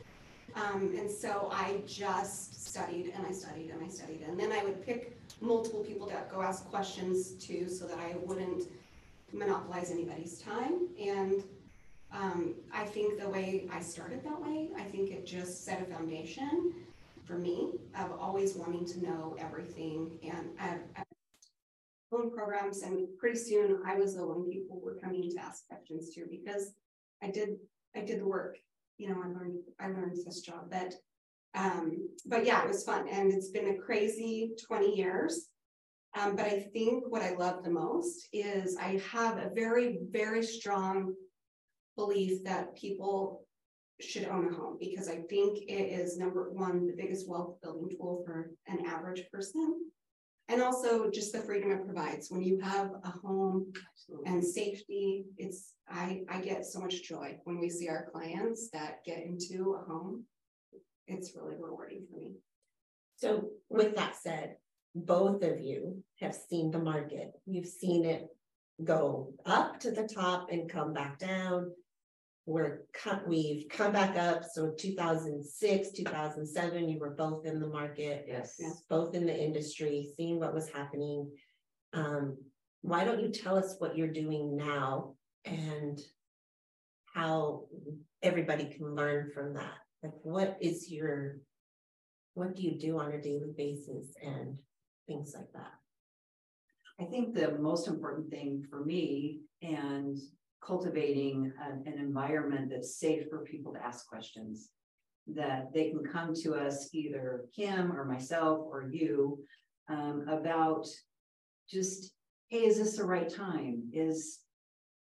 Um, 0.56 0.96
and 0.98 1.10
so 1.10 1.50
I 1.52 1.82
just 1.86 2.68
studied 2.68 3.14
and 3.16 3.26
I 3.26 3.32
studied 3.32 3.70
and 3.70 3.84
I 3.84 3.88
studied. 3.88 4.22
And 4.28 4.40
then 4.40 4.52
I 4.52 4.64
would 4.64 4.84
pick 4.84 5.18
multiple 5.42 5.84
people 5.84 6.08
to 6.08 6.16
go 6.32 6.42
ask 6.42 6.66
questions 6.70 7.34
to 7.46 7.70
so 7.70 7.86
that 7.86 8.00
I 8.00 8.16
wouldn't 8.24 8.64
monopolize 9.32 9.92
anybody's 9.92 10.40
time. 10.40 10.88
And 11.00 11.44
um, 12.12 12.56
I 12.74 12.86
think 12.86 13.20
the 13.20 13.30
way 13.30 13.68
I 13.72 13.82
started 13.82 14.24
that 14.24 14.42
way, 14.42 14.70
I 14.78 14.84
think 14.84 15.12
it 15.12 15.26
just 15.26 15.66
set 15.66 15.82
a 15.82 15.86
foundation 15.86 16.74
for 17.24 17.38
me 17.38 17.74
of 17.98 18.12
always 18.20 18.56
wanting 18.56 18.86
to 18.86 19.04
know 19.04 19.36
everything. 19.40 20.18
And 20.24 20.50
I've, 20.60 20.82
I've 20.98 21.06
programs. 22.34 22.82
And 22.82 23.08
pretty 23.18 23.38
soon 23.38 23.82
I 23.86 23.96
was 23.96 24.16
the 24.16 24.26
one 24.26 24.50
people 24.50 24.82
were 24.84 24.96
coming 24.96 25.30
to 25.30 25.38
ask 25.40 25.68
questions 25.68 26.14
to 26.16 26.26
because 26.30 26.74
I 27.22 27.30
did 27.30 27.50
I 27.96 28.02
did 28.02 28.20
the 28.20 28.28
work. 28.28 28.58
You 28.98 29.10
know, 29.10 29.22
I 29.24 29.28
learned 29.28 29.60
I 29.80 29.88
learned 29.88 30.18
this 30.26 30.42
job. 30.42 30.72
But 30.72 30.96
um, 31.56 32.10
but 32.26 32.46
yeah, 32.46 32.64
it 32.64 32.68
was 32.68 32.84
fun. 32.84 33.08
And 33.08 33.32
it's 33.32 33.50
been 33.50 33.70
a 33.70 33.78
crazy 33.78 34.52
20 34.68 34.96
years. 34.96 35.48
Um, 36.20 36.36
but 36.36 36.46
I 36.46 36.68
think 36.74 37.04
what 37.10 37.22
I 37.22 37.36
love 37.36 37.64
the 37.64 37.70
most 37.70 38.28
is 38.34 38.76
I 38.78 39.02
have 39.12 39.38
a 39.38 39.52
very, 39.54 40.00
very 40.10 40.44
strong 40.44 41.14
belief 42.00 42.44
that 42.46 42.76
people 42.76 43.46
should 44.00 44.26
own 44.26 44.48
a 44.48 44.56
home 44.56 44.78
because 44.80 45.10
I 45.10 45.18
think 45.30 45.60
it 45.68 46.00
is 46.00 46.18
number 46.18 46.50
one, 46.52 46.88
the 46.88 46.96
biggest 46.96 47.28
wealth 47.28 47.58
building 47.62 47.90
tool 47.90 48.24
for 48.26 48.52
an 48.68 48.86
average 48.86 49.24
person. 49.32 49.76
And 50.48 50.62
also 50.64 51.12
just 51.12 51.34
the 51.34 51.42
freedom 51.42 51.72
it 51.72 51.86
provides. 51.86 52.32
When 52.32 52.42
you 52.42 52.60
have 52.62 52.92
a 53.04 53.10
home 53.10 53.72
and 54.26 54.44
safety 54.44 55.26
it's 55.38 55.76
i 55.88 56.22
i 56.30 56.42
get 56.42 56.66
so 56.66 56.80
much 56.80 57.04
joy 57.04 57.38
when 57.44 57.60
we 57.60 57.70
see 57.70 57.88
our 57.88 58.10
clients 58.12 58.70
that 58.74 59.04
get 59.06 59.24
into 59.24 59.76
a 59.80 59.92
home. 59.92 60.24
It's 61.06 61.36
really 61.36 61.56
rewarding 61.56 62.06
for 62.10 62.18
me. 62.18 62.32
So 63.18 63.50
with 63.70 63.96
that 63.96 64.16
said 64.16 64.56
both 64.96 65.44
of 65.44 65.60
you 65.60 66.04
have 66.20 66.34
seen 66.34 66.72
the 66.72 66.80
market. 66.80 67.32
You've 67.46 67.68
seen 67.68 68.06
it 68.06 68.28
go 68.84 69.34
up 69.46 69.80
to 69.82 69.92
the 69.92 70.08
top 70.08 70.50
and 70.52 70.70
come 70.70 70.94
back 70.94 71.20
down 71.20 71.72
we're 72.50 72.82
we've 73.28 73.70
come 73.70 73.94
back 73.94 74.18
up. 74.18 74.44
So 74.44 74.74
2006, 74.78 75.92
2007, 75.92 76.90
you 76.90 76.98
were 76.98 77.12
both 77.12 77.46
in 77.46 77.60
the 77.60 77.68
market. 77.68 78.26
Yes. 78.28 78.56
yes. 78.60 78.82
Both 78.90 79.14
in 79.14 79.28
the 79.28 79.38
industry, 79.38 80.10
seeing 80.18 80.40
what 80.40 80.54
was 80.54 80.70
happening. 80.70 81.30
Um, 81.94 82.38
why 82.82 83.04
don't 83.04 83.22
you 83.22 83.30
tell 83.30 83.56
us 83.56 83.76
what 83.78 83.96
you're 83.96 84.12
doing 84.12 84.58
now 84.58 85.14
and 85.46 86.00
how 87.14 87.66
everybody 88.24 88.66
can 88.66 88.96
learn 88.96 89.30
from 89.32 89.54
that. 89.54 89.78
Like, 90.02 90.14
what 90.24 90.58
is 90.60 90.92
your, 90.92 91.38
what 92.34 92.56
do 92.56 92.64
you 92.64 92.80
do 92.80 92.98
on 92.98 93.12
a 93.12 93.22
daily 93.22 93.54
basis 93.56 94.08
and 94.24 94.58
things 95.08 95.34
like 95.36 95.52
that? 95.54 95.74
I 97.00 97.06
think 97.06 97.36
the 97.36 97.58
most 97.60 97.88
important 97.88 98.32
thing 98.32 98.66
for 98.70 98.84
me 98.84 99.42
and 99.62 100.18
cultivating 100.66 101.52
an, 101.66 101.84
an, 101.86 102.00
environment 102.00 102.70
that's 102.70 103.00
safe 103.00 103.28
for 103.30 103.40
people 103.44 103.74
to 103.74 103.84
ask 103.84 104.08
questions, 104.08 104.70
that 105.28 105.72
they 105.74 105.90
can 105.90 106.04
come 106.04 106.34
to 106.34 106.56
us, 106.56 106.90
either 106.94 107.46
Kim 107.56 107.92
or 107.92 108.06
myself 108.06 108.60
or 108.70 108.90
you, 108.92 109.40
um, 109.90 110.26
about 110.28 110.88
just, 111.70 112.14
hey, 112.50 112.66
is 112.66 112.78
this 112.78 112.98
the 112.98 113.04
right 113.04 113.34
time? 113.34 113.84
Is 113.94 114.40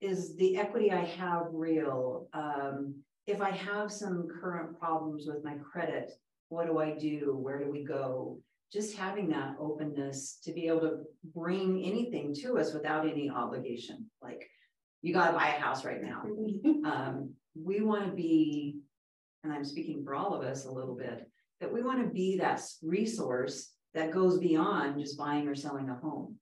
is 0.02 0.38
the 0.38 0.56
equity 0.58 0.92
I 0.92 1.04
have 1.04 1.48
real? 1.52 2.28
Um, 2.34 2.96
if 3.28 3.42
I 3.42 3.50
have 3.52 3.92
some 3.92 4.28
current 4.42 4.80
problems 4.80 5.26
with 5.28 5.44
my 5.44 5.56
credit, 5.56 6.12
what 6.48 6.68
do 6.68 6.80
I 6.80 6.92
do? 6.98 7.38
Where 7.38 7.64
do 7.64 7.70
we 7.70 7.84
go? 7.84 8.40
Just 8.72 8.96
having 8.96 9.30
that 9.30 9.56
openness 9.60 10.40
to 10.44 10.54
be 10.54 10.68
able 10.68 10.82
to 10.82 10.98
bring 11.36 11.84
anything 11.84 12.34
to 12.36 12.58
us 12.58 12.74
without 12.74 13.08
any 13.08 13.30
obligation. 13.30 14.10
Like, 14.22 14.50
you 15.02 15.14
got 15.14 15.28
to 15.28 15.38
buy 15.38 15.48
a 15.48 15.60
house 15.60 15.86
right 15.86 16.02
now. 16.02 16.24
um, 16.90 17.34
we 17.56 17.82
want 17.82 18.06
to 18.06 18.12
be, 18.12 18.78
and 19.44 19.54
I'm 19.54 19.66
speaking 19.66 20.04
for 20.04 20.16
all 20.16 20.34
of 20.34 20.44
us 20.44 20.66
a 20.66 20.72
little 20.72 20.96
bit, 20.96 21.30
that 21.60 21.72
we 21.72 21.82
want 21.82 22.02
to 22.02 22.10
be 22.10 22.38
that 22.38 22.62
resource 22.82 23.72
that 23.94 24.12
goes 24.12 24.38
beyond 24.40 25.00
just 25.00 25.18
buying 25.18 25.48
or 25.48 25.56
selling 25.56 25.90
a 25.90 25.96
home. 25.96 26.36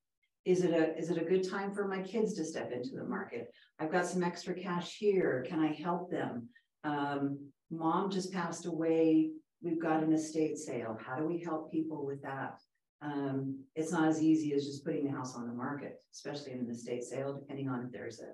Is 0.46 0.64
it 0.64 0.72
a 0.72 0.98
is 0.98 1.10
it 1.10 1.22
a 1.22 1.26
good 1.26 1.50
time 1.50 1.74
for 1.74 1.88
my 1.88 2.02
kids 2.02 2.34
to 2.36 2.46
step 2.46 2.72
into 2.72 2.92
the 2.96 3.04
market? 3.04 3.48
I've 3.80 3.92
got 3.92 4.06
some 4.06 4.24
extra 4.24 4.54
cash 4.54 4.96
here. 4.98 5.46
Can 5.48 5.60
I 5.60 5.74
help 5.74 6.10
them? 6.10 6.48
Um, 6.84 7.38
mom 7.70 8.10
just 8.10 8.32
passed 8.32 8.66
away. 8.66 9.32
We've 9.62 9.82
got 9.82 10.04
an 10.04 10.14
estate 10.14 10.58
sale. 10.58 10.98
How 11.06 11.18
do 11.18 11.26
we 11.26 11.40
help 11.40 11.72
people 11.72 12.06
with 12.06 12.22
that? 12.22 12.60
Um, 13.02 13.64
it's 13.76 13.92
not 13.92 14.08
as 14.08 14.22
easy 14.22 14.54
as 14.54 14.66
just 14.66 14.84
putting 14.84 15.06
the 15.06 15.12
house 15.12 15.36
on 15.36 15.48
the 15.48 15.54
market, 15.54 16.02
especially 16.14 16.54
in 16.54 16.60
an 16.60 16.70
estate 16.72 17.04
sale, 17.04 17.34
depending 17.34 17.70
on 17.70 17.84
if 17.86 17.92
there's 17.92 18.20
a 18.20 18.34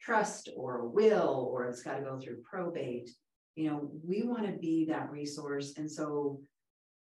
trust 0.00 0.48
or 0.56 0.78
a 0.78 0.86
will 0.86 1.48
or 1.52 1.66
it's 1.66 1.82
got 1.82 1.96
to 1.98 2.04
go 2.04 2.18
through 2.18 2.42
probate. 2.42 3.10
You 3.54 3.70
know, 3.70 3.90
we 4.06 4.22
want 4.22 4.46
to 4.46 4.52
be 4.52 4.86
that 4.86 5.10
resource. 5.10 5.74
And 5.76 5.90
so 5.90 6.40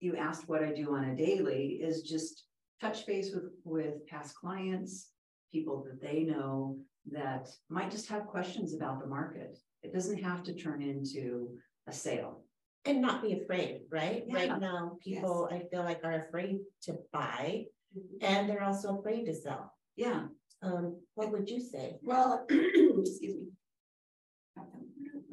you 0.01 0.17
asked 0.17 0.49
what 0.49 0.65
I 0.65 0.73
do 0.73 0.95
on 0.95 1.05
a 1.05 1.17
daily 1.17 1.79
is 1.83 2.03
just 2.03 2.45
touch 2.81 3.07
base 3.07 3.33
with, 3.35 3.53
with 3.65 4.07
past 4.07 4.35
clients, 4.35 5.11
people 5.53 5.85
that 5.85 6.01
they 6.01 6.23
know 6.23 6.79
that 7.11 7.49
might 7.69 7.91
just 7.91 8.09
have 8.09 8.27
questions 8.27 8.75
about 8.75 9.01
the 9.01 9.07
market. 9.07 9.59
It 9.83 9.93
doesn't 9.93 10.23
have 10.23 10.43
to 10.45 10.55
turn 10.55 10.83
into 10.83 11.51
a 11.87 11.93
sale. 11.93 12.43
And 12.87 13.03
not 13.03 13.23
be 13.23 13.33
afraid, 13.33 13.83
right? 13.91 14.25
Yeah. 14.27 14.35
Right 14.35 14.61
now, 14.61 14.97
people 15.03 15.49
yes. 15.51 15.61
I 15.61 15.69
feel 15.69 15.83
like 15.85 16.01
are 16.05 16.27
afraid 16.29 16.61
to 16.83 16.97
buy 17.13 17.65
mm-hmm. 17.97 18.25
and 18.25 18.49
they're 18.49 18.63
also 18.63 18.99
afraid 18.99 19.27
to 19.27 19.35
sell. 19.35 19.73
Yeah. 19.97 20.25
Um, 20.63 21.01
what 21.15 21.33
would 21.33 21.49
you 21.49 21.61
say? 21.61 21.99
Well, 22.03 22.47
excuse 22.51 23.21
me. 23.21 23.49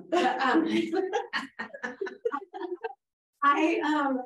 But, 0.10 0.42
um, 0.42 0.68
I 3.44 3.80
um 3.86 4.22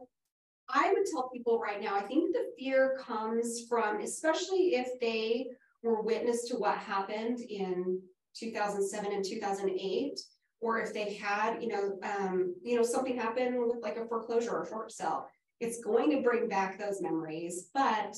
I 0.69 0.93
would 0.93 1.05
tell 1.05 1.29
people 1.29 1.59
right 1.59 1.81
now, 1.81 1.95
I 1.95 2.01
think 2.01 2.33
the 2.33 2.51
fear 2.59 2.97
comes 2.99 3.65
from, 3.69 4.01
especially 4.01 4.75
if 4.75 4.99
they 4.99 5.47
were 5.81 6.01
witness 6.01 6.43
to 6.49 6.55
what 6.55 6.77
happened 6.77 7.39
in 7.39 8.01
2007 8.35 9.13
and 9.13 9.23
2008, 9.23 10.19
or 10.61 10.79
if 10.79 10.93
they 10.93 11.13
had, 11.13 11.61
you 11.61 11.69
know, 11.69 11.99
um, 12.03 12.55
you 12.63 12.75
know, 12.75 12.83
something 12.83 13.17
happened 13.17 13.57
with 13.59 13.77
like 13.81 13.97
a 13.97 14.05
foreclosure 14.05 14.51
or 14.51 14.65
short 14.65 14.91
sale, 14.91 15.27
it's 15.59 15.83
going 15.83 16.11
to 16.11 16.21
bring 16.21 16.47
back 16.47 16.77
those 16.77 17.01
memories. 17.01 17.69
But 17.73 18.15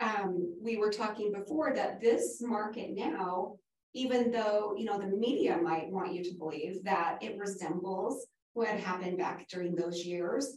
um, 0.00 0.54
we 0.62 0.76
were 0.76 0.90
talking 0.90 1.32
before 1.32 1.74
that 1.74 2.00
this 2.00 2.40
market 2.40 2.90
now, 2.94 3.56
even 3.94 4.30
though, 4.30 4.74
you 4.76 4.84
know, 4.84 4.98
the 4.98 5.06
media 5.06 5.58
might 5.62 5.90
want 5.90 6.12
you 6.12 6.24
to 6.24 6.34
believe 6.34 6.82
that 6.84 7.18
it 7.22 7.38
resembles 7.38 8.26
what 8.54 8.68
happened 8.68 9.18
back 9.18 9.48
during 9.48 9.74
those 9.74 10.04
years, 10.04 10.54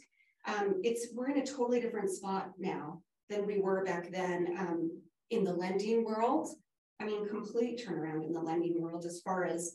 um, 0.48 0.79
it's 0.84 1.07
we're 1.13 1.29
in 1.29 1.39
a 1.39 1.46
totally 1.46 1.79
different 1.79 2.10
spot 2.10 2.51
now 2.57 3.01
than 3.29 3.46
we 3.46 3.60
were 3.60 3.84
back 3.84 4.12
then 4.12 4.55
um, 4.57 5.01
in 5.29 5.43
the 5.43 5.53
lending 5.53 6.05
world. 6.05 6.48
I 7.00 7.05
mean, 7.05 7.27
complete 7.27 7.86
turnaround 7.86 8.25
in 8.25 8.34
the 8.34 8.39
lending 8.39 8.81
world 8.81 9.05
as 9.05 9.22
far 9.22 9.46
as 9.46 9.74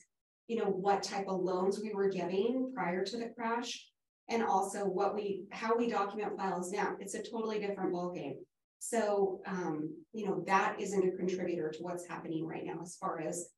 you 0.52 0.58
know 0.58 0.70
what 0.70 1.02
type 1.02 1.26
of 1.28 1.40
loans 1.40 1.80
we 1.82 1.94
were 1.94 2.08
giving 2.08 2.72
prior 2.74 3.04
to 3.04 3.16
the 3.16 3.30
crash, 3.36 3.86
and 4.28 4.42
also 4.42 4.80
what 4.84 5.14
we 5.14 5.44
how 5.50 5.76
we 5.76 5.88
document 5.88 6.36
files 6.36 6.70
now. 6.70 6.94
It's 7.00 7.14
a 7.14 7.22
totally 7.22 7.58
different 7.58 7.92
ballgame. 7.94 8.36
So 8.80 9.40
um, 9.46 9.94
you 10.12 10.26
know 10.26 10.44
that 10.46 10.76
isn't 10.78 11.08
a 11.08 11.16
contributor 11.16 11.70
to 11.70 11.82
what's 11.82 12.06
happening 12.06 12.46
right 12.46 12.64
now 12.64 12.80
as 12.82 12.96
far 12.96 13.20
as 13.20 13.48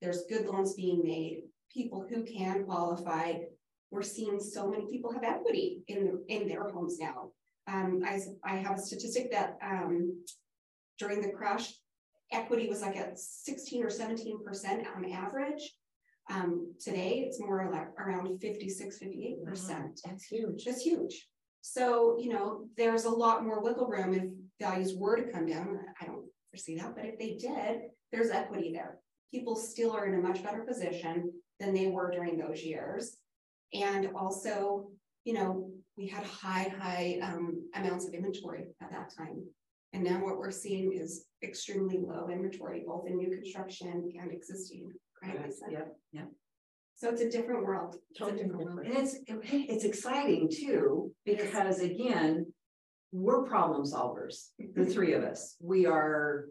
there's 0.00 0.24
good 0.28 0.46
loans 0.46 0.74
being 0.74 1.02
made, 1.02 1.42
people 1.72 2.06
who 2.08 2.24
can 2.24 2.64
qualify 2.64 3.34
we're 3.94 4.02
seeing 4.02 4.40
so 4.40 4.68
many 4.68 4.86
people 4.90 5.12
have 5.12 5.22
equity 5.22 5.82
in, 5.86 6.18
in 6.28 6.48
their 6.48 6.68
homes 6.68 6.98
now. 6.98 7.30
Um, 7.68 8.02
I, 8.04 8.20
I 8.44 8.56
have 8.56 8.78
a 8.78 8.82
statistic 8.82 9.30
that 9.30 9.56
um, 9.62 10.24
during 10.98 11.22
the 11.22 11.30
crash, 11.30 11.72
equity 12.32 12.68
was 12.68 12.82
like 12.82 12.96
at 12.96 13.16
16 13.16 13.84
or 13.84 13.88
17% 13.88 14.96
on 14.96 15.12
average. 15.12 15.72
Um, 16.30 16.74
today, 16.80 17.24
it's 17.26 17.40
more 17.40 17.68
like 17.70 17.88
around 17.98 18.40
56, 18.40 18.98
58%. 18.98 19.44
percent 19.44 20.00
That's 20.04 20.24
huge. 20.24 20.64
That's 20.64 20.80
huge. 20.80 21.28
So, 21.60 22.16
you 22.18 22.32
know, 22.32 22.66
there's 22.76 23.04
a 23.04 23.10
lot 23.10 23.44
more 23.44 23.62
wiggle 23.62 23.86
room 23.86 24.14
if 24.14 24.24
values 24.60 24.94
were 24.96 25.16
to 25.16 25.32
come 25.32 25.46
down. 25.46 25.78
I 26.00 26.06
don't 26.06 26.26
foresee 26.50 26.76
that, 26.76 26.94
but 26.94 27.06
if 27.06 27.18
they 27.18 27.36
did, 27.36 27.82
there's 28.12 28.30
equity 28.30 28.72
there. 28.72 28.98
People 29.32 29.56
still 29.56 29.92
are 29.92 30.06
in 30.06 30.14
a 30.14 30.22
much 30.22 30.42
better 30.42 30.62
position 30.62 31.32
than 31.60 31.74
they 31.74 31.86
were 31.88 32.10
during 32.10 32.38
those 32.38 32.62
years. 32.62 33.16
And 33.72 34.10
also, 34.14 34.88
you 35.24 35.32
know, 35.32 35.70
we 35.96 36.06
had 36.06 36.24
high, 36.24 36.72
high 36.78 37.18
um, 37.22 37.68
amounts 37.74 38.06
of 38.06 38.14
inventory 38.14 38.66
at 38.80 38.90
that 38.90 39.14
time. 39.16 39.44
And 39.94 40.02
now 40.02 40.22
what 40.24 40.38
we're 40.38 40.50
seeing 40.50 40.92
is 40.92 41.26
extremely 41.42 41.98
low 41.98 42.28
inventory, 42.28 42.82
both 42.84 43.06
in 43.06 43.16
new 43.16 43.30
construction 43.30 44.10
and 44.20 44.32
existing. 44.32 44.90
Right? 45.22 45.38
Yes, 45.44 45.60
yep, 45.70 45.96
yep. 46.12 46.28
So 46.96 47.10
it's 47.10 47.22
a 47.22 47.30
different 47.30 47.64
world. 47.64 47.96
It's 48.10 48.18
totally 48.18 48.42
different 48.42 48.64
world. 48.64 48.86
And 48.86 48.96
it's 48.96 49.16
it's 49.26 49.84
exciting 49.84 50.50
too, 50.50 51.12
because 51.24 51.80
again, 51.80 52.52
we're 53.12 53.44
problem 53.44 53.84
solvers, 53.84 54.48
the 54.58 54.64
mm-hmm. 54.64 54.90
three 54.90 55.12
of 55.12 55.22
us. 55.22 55.56
We 55.60 55.86
are 55.86 56.46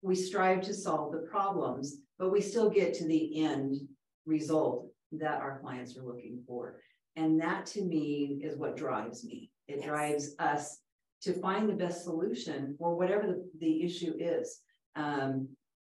we 0.00 0.14
strive 0.14 0.62
to 0.62 0.74
solve 0.74 1.12
the 1.12 1.26
problems, 1.30 1.98
but 2.18 2.32
we 2.32 2.40
still 2.40 2.70
get 2.70 2.94
to 2.94 3.06
the 3.06 3.44
end 3.44 3.76
result 4.24 4.88
that 5.12 5.42
our 5.42 5.58
clients 5.60 5.98
are 5.98 6.02
looking 6.02 6.42
for. 6.46 6.80
And 7.14 7.40
that 7.42 7.66
to 7.66 7.82
me 7.82 8.40
is 8.42 8.56
what 8.56 8.76
drives 8.76 9.22
me. 9.22 9.50
It 9.68 9.76
yes. 9.80 9.86
drives 9.86 10.34
us 10.38 10.78
to 11.22 11.32
find 11.32 11.68
the 11.68 11.74
best 11.74 12.04
solution 12.04 12.76
for 12.78 12.94
whatever 12.94 13.26
the, 13.26 13.50
the 13.58 13.82
issue 13.84 14.14
is. 14.18 14.60
Um, 14.94 15.48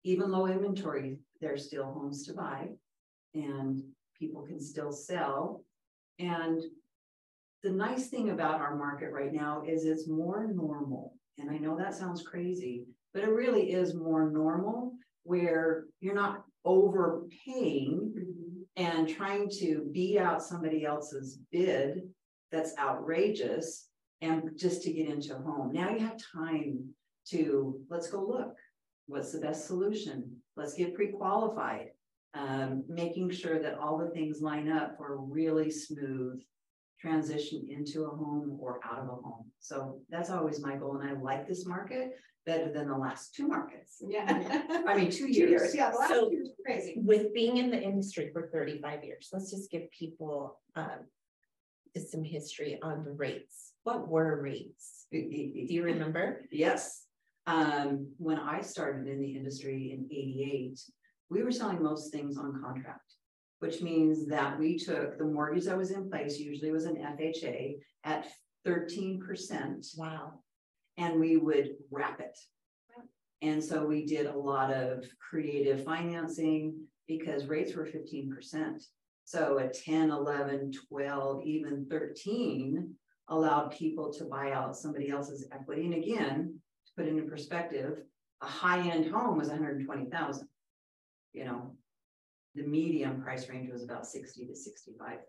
even 0.04 0.32
low 0.32 0.48
inventory, 0.48 1.20
there's 1.42 1.68
still 1.68 1.92
homes 1.92 2.26
to 2.26 2.34
buy 2.34 2.70
and 3.34 3.82
people 4.18 4.44
can 4.44 4.60
still 4.60 4.92
sell. 4.92 5.64
And 6.20 6.62
the 7.64 7.72
nice 7.72 8.08
thing 8.08 8.30
about 8.30 8.62
our 8.62 8.76
market 8.76 9.12
right 9.12 9.34
now 9.34 9.64
is 9.68 9.86
it's 9.86 10.08
more 10.08 10.48
normal. 10.54 11.14
And 11.38 11.50
I 11.52 11.58
know 11.58 11.78
that 11.78 11.94
sounds 11.94 12.24
crazy, 12.24 12.86
but 13.14 13.24
it 13.24 13.30
really 13.30 13.72
is 13.72 13.94
more 13.94 14.30
normal 14.30 14.94
where 15.24 15.86
you're 16.00 16.16
not 16.16 16.44
overpaying 16.66 18.14
mm-hmm 18.18 18.40
and 18.80 19.10
trying 19.10 19.50
to 19.50 19.90
beat 19.92 20.18
out 20.18 20.42
somebody 20.42 20.86
else's 20.86 21.38
bid 21.52 22.02
that's 22.50 22.78
outrageous 22.80 23.89
and 24.22 24.52
just 24.58 24.84
to 24.84 24.94
get 24.94 25.08
into 25.08 25.36
a 25.36 25.40
home. 25.40 25.72
Now 25.74 25.90
you 25.90 26.00
have 26.00 26.18
time 26.34 26.90
to 27.30 27.80
let's 27.90 28.10
go 28.10 28.24
look. 28.24 28.56
What's 29.08 29.32
the 29.32 29.40
best 29.40 29.66
solution? 29.66 30.38
Let's 30.56 30.74
get 30.74 30.96
pre-qualified. 30.96 31.88
Um, 32.36 32.84
making 32.88 33.32
sure 33.32 33.60
that 33.60 33.80
all 33.80 33.98
the 33.98 34.12
things 34.12 34.40
line 34.40 34.70
up 34.70 34.96
for 34.98 35.16
a 35.16 35.18
really 35.18 35.72
smooth 35.72 36.40
transition 37.00 37.68
into 37.70 38.04
a 38.04 38.10
home 38.10 38.58
or 38.60 38.80
out 38.84 39.00
of 39.00 39.06
a 39.06 39.16
home. 39.16 39.46
So 39.60 40.02
that's 40.10 40.30
always 40.30 40.62
my 40.62 40.76
goal. 40.76 40.98
And 40.98 41.10
I 41.10 41.20
like 41.20 41.48
this 41.48 41.66
market 41.66 42.12
better 42.46 42.72
than 42.72 42.88
the 42.88 42.98
last 42.98 43.34
two 43.34 43.48
markets. 43.48 44.02
Yeah. 44.08 44.26
I 44.88 44.96
mean, 44.96 45.10
two 45.10 45.28
years. 45.28 45.36
Two 45.36 45.50
years. 45.50 45.76
Yeah, 45.76 45.92
the 45.92 45.98
last 45.98 46.10
so, 46.10 46.30
two 46.30 46.36
years 46.36 46.50
crazy. 46.64 46.94
With 46.98 47.34
being 47.34 47.58
in 47.58 47.72
the 47.72 47.82
industry 47.82 48.30
for 48.34 48.50
35 48.54 49.04
years, 49.04 49.30
let's 49.32 49.50
just 49.50 49.72
give 49.72 49.90
people 49.92 50.60
um, 50.76 51.06
some 51.98 52.24
history 52.24 52.80
on 52.82 53.04
the 53.04 53.12
rates. 53.12 53.69
What 53.84 54.08
were 54.08 54.42
rates? 54.42 55.06
Do 55.12 55.18
you 55.20 55.84
remember? 55.84 56.42
Yes. 56.52 57.06
Um, 57.48 58.12
when 58.18 58.38
I 58.38 58.62
started 58.62 59.08
in 59.08 59.20
the 59.22 59.36
industry 59.36 59.92
in 59.98 60.06
88, 60.12 60.80
we 61.30 61.44
were 61.44 61.52
selling 61.52 61.82
most 61.82 62.12
things 62.12 62.38
on 62.38 62.62
contract. 62.64 63.14
which 63.60 63.82
means 63.82 64.26
that 64.28 64.58
we 64.58 64.78
took 64.78 65.18
the 65.18 65.26
mortgage 65.26 65.66
that 65.66 65.78
was 65.78 65.92
in 65.92 66.10
place, 66.10 66.40
usually 66.40 66.72
was 66.72 66.86
an 66.86 66.96
FHA, 66.96 67.76
at 68.06 68.26
thirteen 68.64 69.20
percent, 69.20 69.86
Wow. 69.98 70.40
and 70.96 71.20
we 71.20 71.36
would 71.36 71.72
wrap 71.92 72.22
it. 72.22 72.38
And 73.42 73.62
so 73.62 73.86
we 73.86 74.06
did 74.06 74.28
a 74.28 74.38
lot 74.38 74.72
of 74.72 75.04
creative 75.30 75.84
financing 75.84 76.76
because 77.08 77.48
rates 77.48 77.76
were 77.76 77.86
fifteen 77.86 78.32
percent. 78.34 78.82
So 79.26 79.58
a 79.60 79.68
10, 79.68 80.10
11, 80.10 80.72
12, 80.90 81.44
even 81.44 81.86
thirteen 81.90 82.96
allowed 83.30 83.72
people 83.72 84.12
to 84.14 84.26
buy 84.26 84.52
out 84.52 84.76
somebody 84.76 85.10
else's 85.10 85.48
equity. 85.52 85.86
And 85.86 85.94
again, 85.94 86.60
to 86.88 86.92
put 86.98 87.06
it 87.06 87.18
in 87.18 87.30
perspective, 87.30 87.98
a 88.42 88.46
high-end 88.46 89.12
home 89.12 89.38
was 89.38 89.50
120,000. 89.50 90.48
You 91.34 91.46
know, 91.46 91.76
the 92.56 92.64
medium 92.64 93.22
price 93.22 93.48
range 93.50 93.72
was 93.72 93.84
about 93.84 94.08
60 94.08 94.48
to 94.48 94.56
65,000. 94.56 95.26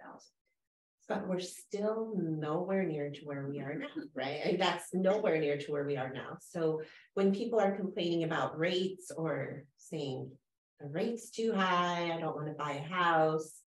But 1.08 1.26
we're 1.28 1.40
still 1.40 2.12
nowhere 2.16 2.84
near 2.84 3.10
to 3.10 3.20
where 3.24 3.46
we 3.48 3.58
are 3.60 3.74
now, 3.74 3.88
right? 4.14 4.40
And 4.44 4.60
that's 4.60 4.94
nowhere 4.94 5.38
near 5.38 5.58
to 5.58 5.72
where 5.72 5.84
we 5.84 5.96
are 5.96 6.12
now. 6.12 6.38
So 6.40 6.82
when 7.14 7.34
people 7.34 7.58
are 7.58 7.76
complaining 7.76 8.22
about 8.22 8.58
rates 8.58 9.10
or 9.16 9.64
saying 9.76 10.30
the 10.78 10.86
rate's 10.86 11.30
too 11.30 11.52
high, 11.52 12.12
I 12.12 12.20
don't 12.20 12.36
want 12.36 12.46
to 12.46 12.54
buy 12.54 12.72
a 12.72 12.94
house, 12.94 13.60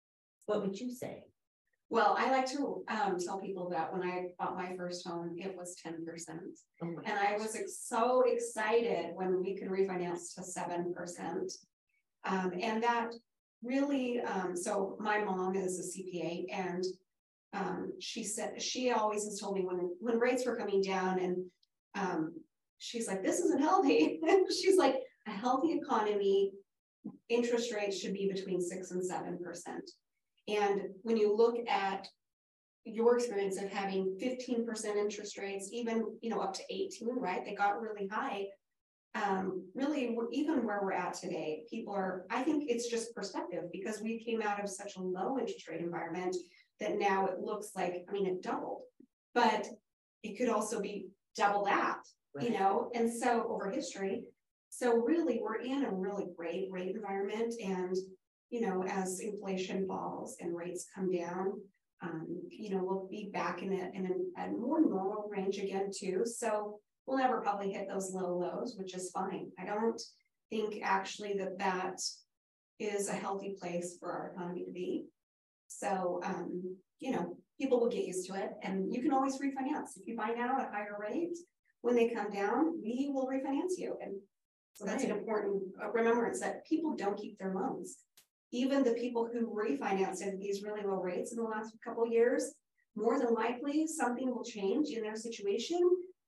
what 0.46 0.62
would 0.62 0.80
you 0.80 0.90
say? 0.90 1.24
Well, 1.94 2.16
I 2.18 2.28
like 2.32 2.46
to 2.46 2.82
um 2.88 3.18
tell 3.24 3.38
people 3.38 3.70
that 3.70 3.92
when 3.92 4.02
I 4.02 4.24
bought 4.36 4.56
my 4.56 4.74
first 4.76 5.06
home, 5.06 5.36
it 5.38 5.54
was 5.56 5.76
ten 5.76 6.04
percent. 6.04 6.40
Oh 6.82 6.86
my 6.86 7.02
And 7.04 7.16
I 7.16 7.36
was 7.36 7.54
ex- 7.54 7.78
so 7.84 8.24
excited 8.26 9.10
when 9.14 9.40
we 9.40 9.56
could 9.56 9.68
refinance 9.68 10.34
to 10.34 10.42
seven 10.42 10.92
percent. 10.92 11.52
Um, 12.24 12.50
and 12.60 12.82
that 12.82 13.12
really, 13.62 14.20
um, 14.22 14.56
so 14.56 14.96
my 14.98 15.22
mom 15.22 15.54
is 15.54 15.78
a 15.78 15.98
CPA 15.98 16.46
and. 16.52 16.84
Um, 17.52 17.92
she 18.00 18.24
said, 18.24 18.60
she 18.60 18.90
always 18.90 19.22
has 19.22 19.38
told 19.38 19.54
me 19.54 19.64
when, 19.64 19.94
when 20.00 20.18
rates 20.18 20.44
were 20.44 20.56
coming 20.56 20.82
down 20.82 21.20
and, 21.20 21.36
um, 21.94 22.32
she's 22.78 23.06
like, 23.06 23.22
this 23.22 23.38
isn't 23.38 23.62
healthy. 23.62 24.18
She's 24.50 24.76
like, 24.76 24.96
a 25.28 25.30
healthy 25.30 25.70
economy, 25.70 26.50
interest 27.28 27.72
rates 27.72 27.96
should 27.96 28.12
be 28.12 28.28
between 28.28 28.60
six 28.60 28.90
and 28.90 29.06
seven 29.06 29.38
percent. 29.38 29.88
And 30.48 30.82
when 31.02 31.16
you 31.16 31.34
look 31.34 31.56
at 31.68 32.06
your 32.84 33.16
experience 33.16 33.60
of 33.60 33.70
having 33.70 34.16
fifteen 34.20 34.66
percent 34.66 34.98
interest 34.98 35.38
rates, 35.38 35.70
even, 35.72 36.04
you 36.20 36.28
know, 36.28 36.40
up 36.40 36.52
to 36.54 36.62
eighteen, 36.70 37.16
right? 37.16 37.44
They 37.44 37.54
got 37.54 37.80
really 37.80 38.06
high. 38.06 38.46
Um, 39.14 39.64
really, 39.74 40.14
even 40.32 40.66
where 40.66 40.80
we're 40.82 40.92
at 40.92 41.14
today, 41.14 41.62
people 41.70 41.94
are, 41.94 42.26
I 42.30 42.42
think 42.42 42.64
it's 42.66 42.90
just 42.90 43.14
perspective 43.14 43.62
because 43.72 44.02
we 44.02 44.24
came 44.24 44.42
out 44.42 44.62
of 44.62 44.68
such 44.68 44.96
a 44.96 45.00
low 45.00 45.38
interest 45.38 45.68
rate 45.68 45.80
environment 45.80 46.36
that 46.80 46.98
now 46.98 47.26
it 47.26 47.38
looks 47.38 47.70
like, 47.76 48.04
I 48.08 48.12
mean, 48.12 48.26
it 48.26 48.42
doubled. 48.42 48.82
But 49.32 49.68
it 50.24 50.36
could 50.36 50.48
also 50.48 50.80
be 50.80 51.06
double 51.36 51.64
that, 51.64 52.00
you 52.40 52.50
know, 52.50 52.90
and 52.94 53.10
so 53.10 53.46
over 53.48 53.70
history. 53.70 54.24
So 54.70 54.96
really, 54.96 55.38
we're 55.40 55.62
in 55.62 55.84
a 55.84 55.90
really 55.90 56.26
great 56.36 56.66
rate 56.72 56.94
environment 56.94 57.54
and, 57.64 57.96
you 58.50 58.60
know, 58.60 58.84
as 58.84 59.20
inflation 59.20 59.86
falls 59.86 60.36
and 60.40 60.56
rates 60.56 60.86
come 60.94 61.10
down. 61.10 61.52
Um, 62.02 62.26
you 62.50 62.70
know, 62.70 62.82
we'll 62.82 63.08
be 63.10 63.30
back 63.32 63.62
in 63.62 63.72
a, 63.72 63.90
in 63.96 64.32
a, 64.36 64.42
a 64.42 64.50
more 64.50 64.80
normal 64.80 65.28
range 65.30 65.58
again 65.58 65.90
too, 65.96 66.24
so 66.24 66.78
we'll 67.06 67.18
never 67.18 67.40
probably 67.40 67.72
hit 67.72 67.88
those 67.88 68.12
low 68.12 68.36
lows, 68.38 68.76
which 68.76 68.94
is 68.94 69.10
fine. 69.10 69.48
I 69.58 69.64
don't 69.64 70.00
think 70.50 70.80
actually 70.82 71.34
that 71.38 71.58
that 71.58 72.00
is 72.78 73.08
a 73.08 73.12
healthy 73.12 73.56
place 73.60 73.96
for 73.98 74.12
our 74.12 74.32
economy 74.32 74.64
to 74.64 74.72
be. 74.72 75.06
So, 75.68 76.20
um, 76.24 76.76
you 77.00 77.12
know, 77.12 77.36
people 77.60 77.80
will 77.80 77.88
get 77.88 78.04
used 78.04 78.26
to 78.28 78.34
it 78.34 78.50
and 78.62 78.92
you 78.92 79.02
can 79.02 79.12
always 79.12 79.38
refinance. 79.38 79.96
If 79.96 80.06
you 80.06 80.16
buy 80.16 80.34
now 80.36 80.58
at 80.58 80.68
a 80.68 80.72
higher 80.72 80.96
rate, 80.98 81.36
when 81.82 81.94
they 81.94 82.08
come 82.08 82.30
down, 82.30 82.80
we 82.82 83.10
will 83.12 83.26
refinance 83.26 83.76
you. 83.76 83.96
And 84.02 84.14
so 84.74 84.84
that's 84.84 85.04
an 85.04 85.10
important 85.10 85.62
uh, 85.82 85.90
remembrance 85.92 86.40
that 86.40 86.66
people 86.66 86.96
don't 86.96 87.18
keep 87.18 87.38
their 87.38 87.54
loans. 87.54 87.96
Even 88.54 88.84
the 88.84 88.92
people 88.92 89.28
who 89.32 89.52
refinanced 89.52 90.24
at 90.24 90.38
these 90.38 90.62
really 90.62 90.82
low 90.86 91.00
rates 91.00 91.32
in 91.32 91.38
the 91.38 91.42
last 91.42 91.74
couple 91.84 92.06
years, 92.06 92.54
more 92.94 93.18
than 93.18 93.34
likely, 93.34 93.84
something 93.84 94.32
will 94.32 94.44
change 94.44 94.90
in 94.90 95.02
their 95.02 95.16
situation. 95.16 95.80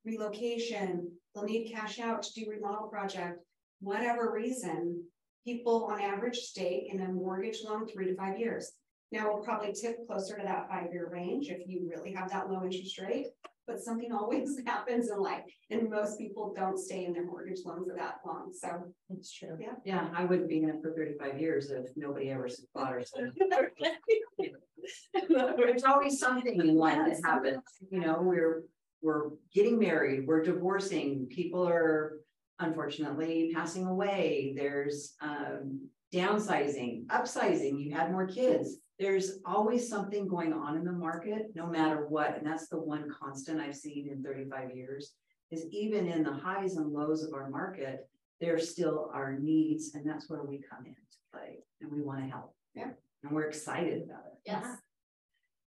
Relocation, 0.05 1.09
they'll 1.33 1.45
need 1.45 1.73
cash 1.73 2.01
out 2.01 2.25
to 2.25 2.35
do 2.35 2.51
remodel 2.51 2.89
project, 2.89 3.45
whatever 3.79 4.33
reason. 4.33 5.05
People 5.45 5.85
on 5.85 6.01
average 6.01 6.39
stay 6.39 6.89
in 6.93 7.01
a 7.03 7.13
mortgage 7.13 7.59
loan 7.65 7.87
three 7.87 8.07
to 8.07 8.17
five 8.17 8.41
years. 8.41 8.73
Now 9.13 9.33
we'll 9.33 9.45
probably 9.45 9.73
tip 9.73 10.05
closer 10.09 10.37
to 10.37 10.43
that 10.43 10.69
five-year 10.69 11.09
range 11.09 11.49
if 11.49 11.61
you 11.69 11.89
really 11.89 12.13
have 12.13 12.29
that 12.33 12.51
low 12.51 12.65
interest 12.65 12.99
rate. 12.99 13.29
But 13.67 13.83
something 13.83 14.13
always 14.13 14.59
happens 14.67 15.11
in 15.11 15.19
life 15.19 15.43
and 15.71 15.91
most 15.91 16.19
people 16.19 16.53
don't 16.57 16.79
stay 16.79 17.05
in 17.05 17.13
their 17.13 17.27
mortgage 17.27 17.61
loan 17.65 17.85
for 17.85 17.97
that 17.97 18.17
long, 18.25 18.53
so. 18.53 18.69
It's 19.11 19.33
true. 19.33 19.57
Yeah, 19.61 19.73
Yeah. 19.85 20.09
I 20.15 20.25
wouldn't 20.25 20.49
be 20.49 20.63
in 20.63 20.69
it 20.69 20.77
for 20.83 20.93
thirty-five 20.93 21.41
years 21.41 21.71
if 21.71 21.87
nobody 21.97 22.31
ever 22.31 22.49
bought 22.75 22.95
or 22.95 23.03
sold. 23.05 23.31
There's 25.57 25.85
always 25.85 26.19
something 26.19 26.61
in 26.61 26.77
life 26.77 26.99
that 27.07 27.21
happens, 27.25 27.63
you 27.91 28.01
know, 28.01 28.19
we're, 28.21 28.65
we're 29.03 29.31
getting 29.53 29.79
married, 29.79 30.27
we're 30.27 30.43
divorcing, 30.43 31.27
people 31.31 31.67
are 31.67 32.19
unfortunately 32.61 33.51
passing 33.55 33.87
away, 33.87 34.55
there's 34.57 35.15
um 35.21 35.89
downsizing, 36.15 37.07
upsizing, 37.07 37.81
you 37.85 37.95
had 37.95 38.13
more 38.13 38.27
kids. 38.27 38.77
There's 38.99 39.39
always 39.45 39.89
something 39.89 40.27
going 40.27 40.53
on 40.53 40.77
in 40.77 40.85
the 40.85 40.93
market, 40.93 41.53
no 41.55 41.67
matter 41.67 42.07
what, 42.07 42.37
and 42.37 42.47
that's 42.47 42.69
the 42.69 42.79
one 42.79 43.09
constant 43.11 43.61
I've 43.61 43.77
seen 43.77 44.09
in 44.11 44.23
thirty-five 44.23 44.75
years. 44.75 45.13
Is 45.51 45.67
even 45.71 46.09
in 46.09 46.25
the 46.25 46.33
highs 46.33 46.77
and 46.77 46.93
lows 46.93 47.23
of 47.23 47.33
our 47.33 47.49
market, 47.51 48.09
there 48.41 48.59
still 48.59 49.11
are 49.13 49.39
needs, 49.39 49.95
and 49.95 50.09
that's 50.09 50.29
where 50.29 50.43
we 50.43 50.61
come 50.69 50.87
in 50.87 50.95
to 50.95 51.19
play, 51.33 51.59
and 51.81 51.93
we 51.93 52.03
want 52.03 52.21
to 52.21 52.27
help. 52.27 52.55
Yeah. 52.75 52.91
And 53.23 53.33
we're 53.33 53.49
excited 53.49 54.03
about 54.03 54.25
it. 54.27 54.39
Yes. 54.45 54.67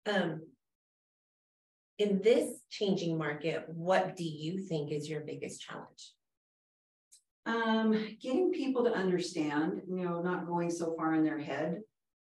Um. 0.07 0.43
In 1.99 2.23
this 2.23 2.61
changing 2.71 3.19
market, 3.19 3.65
what 3.67 4.15
do 4.15 4.23
you 4.23 4.61
think 4.61 4.93
is 4.93 5.11
your 5.11 5.23
biggest 5.23 5.61
challenge? 5.61 6.13
Um, 7.45 8.17
getting 8.23 8.53
people 8.53 8.85
to 8.85 8.93
understand, 8.93 9.83
you 9.89 10.05
know, 10.05 10.23
not 10.23 10.47
going 10.47 10.71
so 10.71 10.95
far 10.97 11.15
in 11.15 11.25
their 11.25 11.41
head 11.41 11.81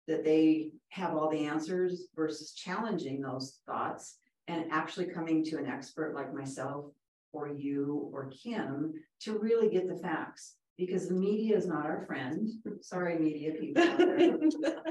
that 0.07 0.23
they 0.23 0.71
have 0.95 1.13
all 1.13 1.29
the 1.29 1.45
answers 1.45 2.07
versus 2.15 2.53
challenging 2.53 3.19
those 3.21 3.59
thoughts 3.65 4.15
and 4.47 4.71
actually 4.71 5.07
coming 5.07 5.43
to 5.43 5.57
an 5.57 5.65
expert 5.65 6.15
like 6.15 6.33
myself 6.33 6.85
or 7.33 7.49
you 7.49 8.09
or 8.13 8.27
Kim 8.29 8.93
to 9.19 9.37
really 9.37 9.69
get 9.69 9.89
the 9.89 9.97
facts. 9.97 10.55
Because 10.77 11.07
the 11.07 11.15
media 11.15 11.55
is 11.57 11.67
not 11.67 11.85
our 11.85 12.05
friend. 12.05 12.49
Sorry, 12.81 13.17
media 13.17 13.53
people. 13.53 13.83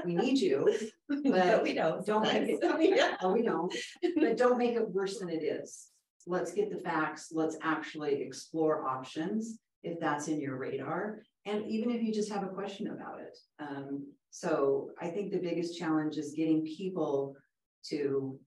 We 0.03 0.15
need 0.15 0.37
you, 0.39 0.75
But 1.09 1.63
we 1.63 1.73
don't. 1.73 2.05
don't 2.05 2.23
make 2.23 2.49
it, 2.49 2.59
Yeah. 2.97 3.17
oh, 3.21 3.33
we 3.33 3.41
don't, 3.43 3.73
but 4.17 4.37
don't 4.37 4.57
make 4.59 4.75
it 4.75 4.89
worse 4.89 5.19
than 5.19 5.29
it 5.29 5.43
is. 5.43 5.87
Let's 6.27 6.53
get 6.53 6.71
the 6.71 6.79
facts, 6.79 7.29
let's 7.31 7.57
actually 7.61 8.21
explore 8.21 8.87
options 8.87 9.59
if 9.83 9.99
that's 9.99 10.27
in 10.27 10.39
your 10.39 10.57
radar. 10.57 11.21
And 11.45 11.65
even 11.67 11.91
if 11.91 12.01
you 12.01 12.11
just 12.11 12.31
have 12.31 12.43
a 12.43 12.47
question 12.47 12.87
about 12.87 13.19
it. 13.21 13.37
Um, 13.59 14.07
so 14.35 14.89
I 14.99 15.07
think 15.07 15.31
the 15.31 15.37
biggest 15.37 15.79
challenge 15.79 16.17
is 16.17 16.33
getting 16.35 16.65
people 16.65 17.37
to 17.85 18.37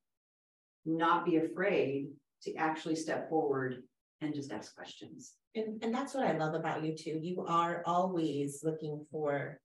not 0.85 1.25
be 1.25 1.37
afraid 1.37 2.09
to 2.43 2.55
actually 2.57 2.95
step 2.95 3.31
forward 3.31 3.83
and 4.21 4.35
just 4.35 4.53
ask 4.53 4.77
questions. 4.77 5.33
And, 5.55 5.83
and 5.83 5.95
that's 5.95 6.13
what 6.13 6.27
I 6.27 6.37
love 6.37 6.53
about 6.53 6.85
you 6.85 6.95
too. 6.95 7.19
You 7.23 7.47
are 7.49 7.83
always 7.87 8.61
looking 8.63 9.07
for 9.11 9.61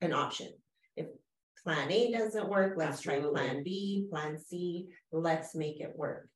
an 0.00 0.12
option. 0.12 0.48
If 0.96 1.06
plan 1.62 1.88
A 1.88 2.10
doesn't 2.10 2.48
work, 2.48 2.74
let's 2.76 3.00
try 3.00 3.20
plan 3.20 3.62
B, 3.62 4.08
plan 4.10 4.36
C, 4.36 4.88
let's 5.12 5.54
make 5.54 5.80
it 5.80 5.92
work. 5.94 6.28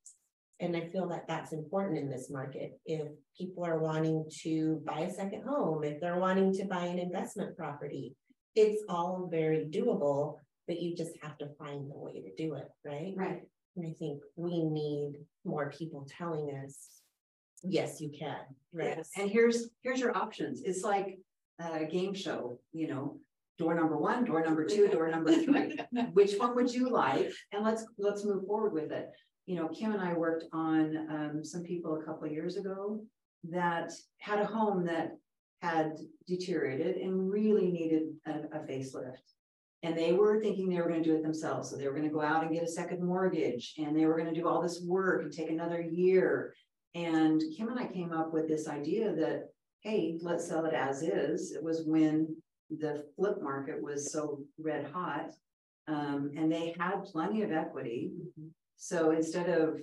And 0.60 0.76
I 0.76 0.90
feel 0.90 1.08
that 1.08 1.26
that's 1.26 1.52
important 1.52 1.98
in 1.98 2.08
this 2.08 2.30
market. 2.30 2.78
If 2.86 3.08
people 3.36 3.64
are 3.64 3.80
wanting 3.80 4.26
to 4.42 4.80
buy 4.86 5.00
a 5.00 5.12
second 5.12 5.42
home, 5.42 5.82
if 5.82 6.00
they're 6.00 6.20
wanting 6.20 6.52
to 6.54 6.66
buy 6.66 6.84
an 6.84 7.00
investment 7.00 7.56
property, 7.56 8.14
it's 8.58 8.82
all 8.88 9.28
very 9.30 9.66
doable, 9.70 10.38
but 10.66 10.80
you 10.80 10.96
just 10.96 11.12
have 11.22 11.38
to 11.38 11.48
find 11.58 11.90
the 11.90 11.96
way 11.96 12.20
to 12.20 12.34
do 12.36 12.54
it, 12.54 12.68
right? 12.84 13.14
Right. 13.16 13.42
And 13.76 13.86
I 13.86 13.94
think 13.98 14.22
we 14.36 14.62
need 14.64 15.20
more 15.44 15.70
people 15.70 16.06
telling 16.18 16.50
us, 16.64 16.76
yes, 17.62 18.00
you 18.00 18.10
can, 18.10 18.40
right? 18.72 18.94
Yes, 18.96 19.10
and 19.16 19.30
here's, 19.30 19.68
here's 19.82 20.00
your 20.00 20.16
options. 20.16 20.62
It's 20.64 20.82
like 20.82 21.18
a 21.60 21.84
game 21.84 22.14
show, 22.14 22.58
you 22.72 22.88
know. 22.88 23.18
Door 23.58 23.74
number 23.74 23.96
one, 23.96 24.24
door 24.24 24.40
number 24.44 24.64
two, 24.64 24.86
door 24.86 25.10
number 25.10 25.32
three. 25.32 25.76
Which 26.12 26.36
one 26.36 26.54
would 26.54 26.72
you 26.72 26.90
like? 26.90 27.32
And 27.52 27.64
let's, 27.64 27.84
let's 27.98 28.24
move 28.24 28.46
forward 28.46 28.72
with 28.72 28.92
it. 28.92 29.10
You 29.46 29.56
know, 29.56 29.66
Kim 29.68 29.92
and 29.92 30.00
I 30.00 30.12
worked 30.12 30.44
on 30.52 31.08
um 31.10 31.44
some 31.44 31.62
people 31.62 31.96
a 31.96 32.04
couple 32.04 32.26
of 32.26 32.32
years 32.32 32.56
ago. 32.56 33.02
That 33.50 33.90
had 34.18 34.38
a 34.40 34.44
home 34.44 34.84
that 34.84 35.16
had 35.60 35.98
deteriorated 36.26 36.96
and 36.96 37.30
really 37.30 37.70
needed 37.70 38.02
a, 38.26 38.58
a 38.58 38.60
facelift. 38.60 39.16
And 39.82 39.96
they 39.96 40.12
were 40.12 40.40
thinking 40.40 40.68
they 40.68 40.80
were 40.80 40.88
gonna 40.88 41.02
do 41.02 41.16
it 41.16 41.22
themselves, 41.22 41.70
so 41.70 41.76
they 41.76 41.86
were 41.86 41.94
gonna 41.94 42.08
go 42.08 42.20
out 42.20 42.42
and 42.42 42.52
get 42.52 42.64
a 42.64 42.68
second 42.68 43.02
mortgage, 43.02 43.74
and 43.78 43.96
they 43.96 44.06
were 44.06 44.16
gonna 44.16 44.34
do 44.34 44.48
all 44.48 44.60
this 44.60 44.82
work 44.82 45.22
and 45.22 45.32
take 45.32 45.50
another 45.50 45.80
year. 45.80 46.54
And 46.94 47.40
Kim 47.56 47.68
and 47.68 47.78
I 47.78 47.86
came 47.86 48.12
up 48.12 48.32
with 48.32 48.48
this 48.48 48.66
idea 48.68 49.14
that, 49.14 49.50
hey, 49.80 50.18
let's 50.20 50.46
sell 50.46 50.64
it 50.64 50.74
as 50.74 51.02
is. 51.02 51.52
It 51.52 51.62
was 51.62 51.84
when 51.86 52.36
the 52.70 53.04
flip 53.16 53.40
market 53.40 53.80
was 53.80 54.12
so 54.12 54.40
red 54.58 54.90
hot. 54.92 55.30
Um, 55.86 56.32
and 56.36 56.52
they 56.52 56.74
had 56.78 57.04
plenty 57.04 57.42
of 57.42 57.52
equity. 57.52 58.12
So 58.76 59.12
instead 59.12 59.48
of 59.48 59.80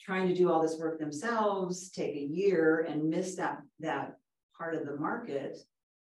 trying 0.00 0.28
to 0.28 0.34
do 0.34 0.50
all 0.50 0.60
this 0.60 0.76
work 0.78 0.98
themselves, 0.98 1.90
take 1.90 2.14
a 2.14 2.20
year 2.20 2.86
and 2.88 3.08
miss 3.08 3.36
that, 3.36 3.62
that 3.80 4.16
part 4.56 4.74
of 4.74 4.86
the 4.86 4.96
market, 4.96 5.58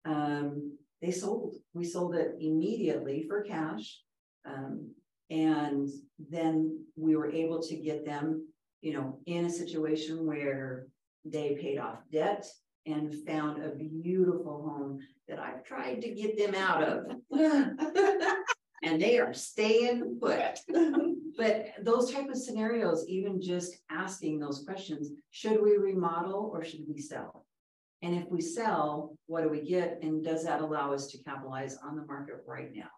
um, 0.04 0.76
they 1.00 1.10
sold. 1.10 1.56
We 1.72 1.84
sold 1.84 2.14
it 2.14 2.36
immediately 2.40 3.24
for 3.28 3.42
cash. 3.42 4.00
Um, 4.46 4.90
and 5.30 5.88
then 6.30 6.84
we 6.96 7.16
were 7.16 7.30
able 7.30 7.62
to 7.62 7.76
get 7.76 8.04
them, 8.04 8.46
you 8.82 8.92
know, 8.92 9.18
in 9.26 9.46
a 9.46 9.50
situation 9.50 10.26
where 10.26 10.86
they 11.24 11.58
paid 11.60 11.78
off 11.78 11.98
debt 12.12 12.46
and 12.86 13.14
found 13.26 13.62
a 13.62 13.70
beautiful 13.70 14.62
home 14.62 15.00
that 15.28 15.38
I've 15.38 15.64
tried 15.64 16.02
to 16.02 16.10
get 16.10 16.36
them 16.36 16.54
out 16.54 16.82
of. 16.82 17.06
and 18.82 19.00
they 19.00 19.18
are 19.18 19.32
staying 19.32 20.18
put. 20.20 20.60
But 21.36 21.72
those 21.82 22.12
type 22.12 22.28
of 22.28 22.36
scenarios, 22.36 23.06
even 23.08 23.40
just 23.40 23.76
asking 23.90 24.38
those 24.38 24.62
questions, 24.64 25.10
should 25.30 25.60
we 25.62 25.76
remodel 25.76 26.50
or 26.52 26.62
should 26.62 26.84
we 26.86 27.00
sell? 27.00 27.43
And 28.04 28.14
if 28.14 28.28
we 28.28 28.42
sell, 28.42 29.16
what 29.28 29.42
do 29.42 29.48
we 29.48 29.62
get? 29.62 29.98
And 30.02 30.22
does 30.22 30.44
that 30.44 30.60
allow 30.60 30.92
us 30.92 31.06
to 31.08 31.22
capitalize 31.24 31.78
on 31.82 31.96
the 31.96 32.04
market 32.04 32.36
right 32.46 32.68
now? 32.74 32.90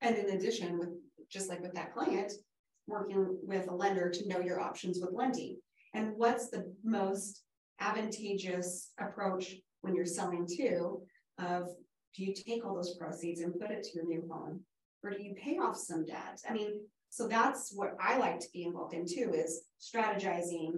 And 0.00 0.16
in 0.16 0.36
addition, 0.36 0.78
with 0.78 0.90
just 1.28 1.48
like 1.48 1.60
with 1.60 1.74
that 1.74 1.92
client, 1.92 2.32
working 2.86 3.38
with 3.42 3.68
a 3.68 3.74
lender 3.74 4.08
to 4.08 4.28
know 4.28 4.38
your 4.38 4.60
options 4.60 5.00
with 5.00 5.10
lending. 5.12 5.58
And 5.94 6.12
what's 6.16 6.48
the 6.48 6.72
most 6.84 7.42
advantageous 7.80 8.92
approach 9.00 9.56
when 9.80 9.96
you're 9.96 10.06
selling 10.06 10.46
to 10.56 11.00
of 11.40 11.68
do 12.14 12.24
you 12.24 12.32
take 12.32 12.64
all 12.64 12.76
those 12.76 12.96
proceeds 12.96 13.40
and 13.40 13.58
put 13.58 13.72
it 13.72 13.82
to 13.82 13.90
your 13.96 14.06
new 14.06 14.28
home? 14.30 14.60
Or 15.02 15.10
do 15.10 15.20
you 15.20 15.34
pay 15.34 15.58
off 15.58 15.76
some 15.76 16.04
debt? 16.04 16.40
I 16.48 16.52
mean, 16.52 16.82
so 17.10 17.26
that's 17.26 17.72
what 17.74 17.96
I 18.00 18.16
like 18.18 18.38
to 18.38 18.48
be 18.52 18.62
involved 18.62 18.94
in 18.94 19.06
too 19.06 19.32
is 19.34 19.64
strategizing, 19.80 20.74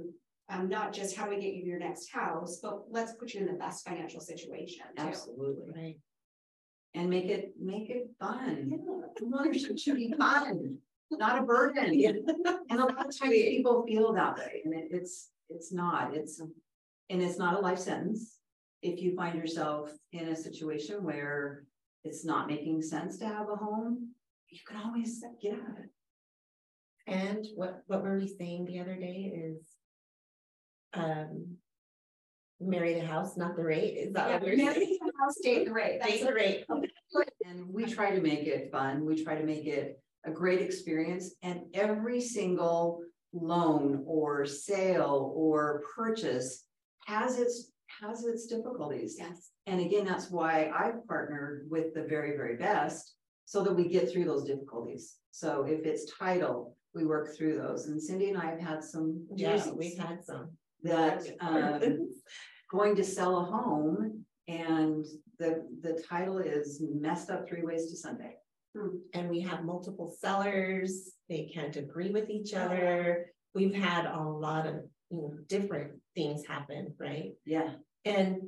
um, 0.51 0.69
not 0.69 0.93
just 0.93 1.17
how 1.17 1.25
do 1.25 1.31
we 1.31 1.41
get 1.41 1.55
you 1.55 1.63
to 1.63 1.69
your 1.69 1.79
next 1.79 2.11
house, 2.11 2.61
but 2.63 2.83
let's 2.91 3.15
put 3.15 3.33
you 3.33 3.41
in 3.41 3.47
the 3.47 3.55
best 3.55 3.87
financial 3.87 4.21
situation. 4.21 4.85
Too. 4.97 5.03
Absolutely. 5.03 5.73
Right. 5.75 5.97
And 6.95 7.09
make 7.09 7.27
it, 7.27 7.55
make 7.61 7.91
it 7.91 8.11
fun. 8.21 8.79
Ownership 9.23 9.79
should 9.79 9.97
be 9.97 10.13
fun, 10.17 10.77
not 11.11 11.39
a 11.39 11.43
burden. 11.43 11.85
And 12.71 12.81
a 12.81 12.85
lot 12.85 13.07
of 13.07 13.19
times 13.19 13.33
people 13.33 13.85
feel 13.87 14.13
that 14.13 14.37
way 14.37 14.63
and 14.65 14.75
it, 14.75 14.89
it's, 14.91 15.31
it's 15.49 15.73
not, 15.73 16.15
it's, 16.15 16.41
and 17.11 17.23
it's 17.23 17.39
not 17.39 17.57
a 17.57 17.61
life 17.61 17.79
sentence. 17.79 18.39
If 18.83 19.01
you 19.01 19.17
find 19.17 19.37
yourself 19.37 19.91
in 20.13 20.29
a 20.29 20.37
situation 20.37 21.03
where 21.03 21.65
it's 22.05 22.25
not 22.25 22.49
making 22.49 22.83
sense 22.83 23.19
to 23.19 23.27
have 23.27 23.49
a 23.49 23.57
home, 23.57 24.11
you 24.51 24.61
can 24.67 24.77
always 24.77 25.25
get 25.43 25.55
out 25.55 25.71
of 25.71 25.79
it. 25.79 25.91
And 27.07 27.47
what, 27.57 27.83
what 27.87 28.03
were 28.03 28.19
we 28.19 28.29
saying 28.29 28.67
the 28.67 28.79
other 28.79 28.95
day 28.95 29.33
is. 29.35 29.74
Um. 30.95 31.57
Marry 32.61 32.95
the 32.95 33.05
house, 33.05 33.37
not 33.37 33.57
the 33.57 33.65
rate, 33.65 33.95
is 33.99 34.13
that 34.15 34.29
Yeah, 34.29 34.35
what 34.35 34.43
we're 34.45 34.57
saying? 34.57 34.99
the 35.05 35.13
house, 35.21 35.35
date 35.43 35.67
the 35.67 35.73
rate. 35.73 35.99
That's 36.01 36.13
Date 36.13 36.27
the 36.27 36.33
rate. 36.33 36.65
And 37.45 37.69
we 37.69 37.85
try 37.85 38.15
to 38.15 38.23
make 38.23 38.47
it 38.47 38.71
fun. 38.71 39.05
We 39.05 39.23
try 39.23 39.35
to 39.35 39.45
make 39.45 39.67
it 39.67 40.01
a 40.25 40.31
great 40.31 40.63
experience 40.63 41.35
and 41.43 41.63
every 41.75 42.21
single 42.21 43.01
loan 43.35 44.05
or 44.07 44.47
sale 44.47 45.33
or 45.35 45.83
purchase 45.95 46.65
has 47.07 47.39
its, 47.39 47.73
has 48.01 48.25
its 48.25 48.47
difficulties. 48.47 49.17
Yes. 49.19 49.51
And 49.67 49.81
again, 49.81 50.07
that's 50.07 50.31
why 50.31 50.71
I've 50.75 51.07
partnered 51.07 51.67
with 51.71 51.93
the 51.93 52.05
very, 52.05 52.37
very 52.37 52.57
best 52.57 53.15
so 53.45 53.63
that 53.65 53.75
we 53.75 53.89
get 53.89 54.11
through 54.11 54.25
those 54.25 54.45
difficulties. 54.45 55.17
So 55.33 55.65
if 55.69 55.85
it's 55.85 56.11
title, 56.17 56.77
we 56.95 57.05
work 57.05 57.37
through 57.37 57.59
those. 57.59 57.87
And 57.89 58.01
Cyndi 58.01 58.29
and 58.29 58.39
I 58.39 58.47
have 58.47 58.61
had 58.61 58.85
some 58.85 59.27
Yeah, 59.35 59.57
doozies 59.57 59.77
we've 59.77 59.99
had 59.99 60.25
some. 60.25 60.53
That 60.85 61.27
um 61.41 62.09
going 62.71 62.97
to 62.97 63.05
sell 63.05 63.39
a 63.39 63.45
home 63.45 64.25
and 64.49 65.05
the 65.39 65.67
the 65.83 66.03
title 66.09 66.39
is 66.39 66.83
messed 66.95 67.31
up 67.31 67.49
three 67.49 67.63
ways 67.63 67.91
to 67.91 67.97
Sunday. 67.97 68.37
And 69.13 69.31
we 69.31 69.41
have 69.43 69.65
multiple 69.65 70.13
sellers, 70.21 71.13
they 71.29 71.49
can't 71.55 71.77
agree 71.77 72.11
with 72.11 72.29
each 72.29 72.55
other. 72.55 73.27
We've 73.55 73.75
had 73.75 74.05
a 74.07 74.21
lot 74.21 74.67
of, 74.67 74.75
you 75.11 75.19
know, 75.19 75.35
different 75.49 75.93
things 76.17 76.45
happen, 76.47 76.95
right? 76.99 77.33
Yeah, 77.45 77.75
And. 78.05 78.43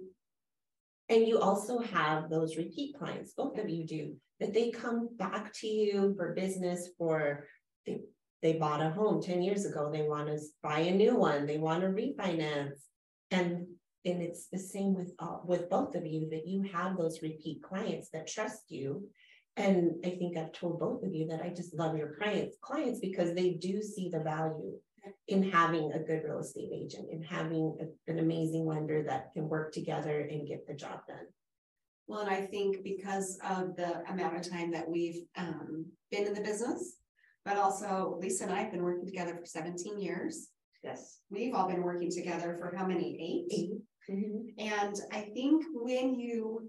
And 1.09 1.29
you 1.29 1.39
also 1.39 1.79
have 1.79 2.29
those 2.29 2.57
repeat 2.57 2.99
clients, 2.99 3.33
both 3.33 3.59
of 3.59 3.71
you 3.71 3.87
do, 3.87 4.17
that 4.41 4.53
they 4.53 4.73
come 4.73 5.09
back 5.17 5.53
to 5.61 5.69
you 5.69 6.15
for 6.17 6.35
business 6.35 6.89
for. 6.99 7.47
They, 7.87 8.01
they 8.47 8.53
bought 8.53 8.81
a 8.81 8.91
home 8.91 9.21
ten 9.21 9.43
years 9.43 9.65
ago, 9.65 9.91
they 9.93 10.03
want 10.03 10.29
to 10.29 10.39
buy 10.63 10.79
a 10.79 10.95
new 10.95 11.17
one, 11.17 11.47
they 11.47 11.59
want 11.59 11.81
to 11.83 11.89
refinance. 11.89 12.79
And, 13.33 13.67
and 14.05 14.23
it's 14.23 14.47
the 14.53 14.59
same 14.59 14.95
with, 14.95 15.13
uh, 15.19 15.39
with 15.45 15.69
both 15.69 15.97
of 15.97 16.07
you, 16.07 16.31
that 16.31 16.47
you 16.47 16.63
have 16.73 16.97
those 16.97 17.23
repeat 17.23 17.61
clients 17.61 18.09
that 18.13 18.29
trust 18.29 18.65
you. 18.69 19.09
And 19.57 19.77
I 20.05 20.11
think 20.11 20.37
I've 20.37 20.53
told 20.53 20.79
both 20.79 21.03
of 21.03 21.13
you 21.13 21.27
that 21.29 21.43
I 21.43 21.49
just 21.49 21.75
love 21.75 21.97
your 21.97 22.15
clients, 22.21 22.57
clients 22.63 23.01
because 23.01 23.35
they 23.35 23.55
do 23.55 23.83
see 23.83 24.11
the 24.11 24.21
value 24.21 24.75
in 25.27 25.51
having 25.51 25.91
a 25.93 25.99
good 25.99 26.23
real 26.25 26.39
estate 26.39 26.71
agent 26.73 27.09
and 27.11 27.25
having 27.25 27.77
a- 27.81 28.13
an 28.13 28.21
amazing 28.21 28.65
lender 28.65 29.03
that 29.05 29.33
can 29.33 29.49
work 29.49 29.73
together 29.73 30.21
and 30.21 30.47
get 30.47 30.69
the 30.69 30.75
job 30.75 31.01
done. 31.09 31.27
Well, 32.07 32.21
and 32.21 32.31
I 32.31 32.43
think 32.47 32.85
because 32.85 33.41
of 33.45 33.75
the 33.75 34.09
amount 34.09 34.37
of 34.37 34.49
time 34.49 34.71
that 34.71 34.89
we've 34.89 35.23
um 35.37 35.87
been 36.13 36.29
in 36.29 36.35
the 36.35 36.41
business, 36.41 36.83
but 37.47 37.57
also 37.57 38.19
Lisa 38.21 38.45
and 38.45 38.53
I 38.53 38.61
have 38.63 38.73
been 38.73 38.83
working 38.83 39.07
together 39.07 39.35
for 39.39 39.47
seventeen 39.47 39.99
years. 39.99 40.49
yes. 40.83 41.21
We've 41.31 41.55
all 41.55 41.69
been 41.69 41.83
working 41.83 42.11
together 42.11 42.59
for 42.61 42.77
how 42.77 42.87
many? 42.87 43.09
Eight? 43.27 43.47
Eight. 43.59 44.55
And 44.59 44.97
I 45.13 45.21
think 45.35 45.65
when 45.73 46.15
you 46.15 46.69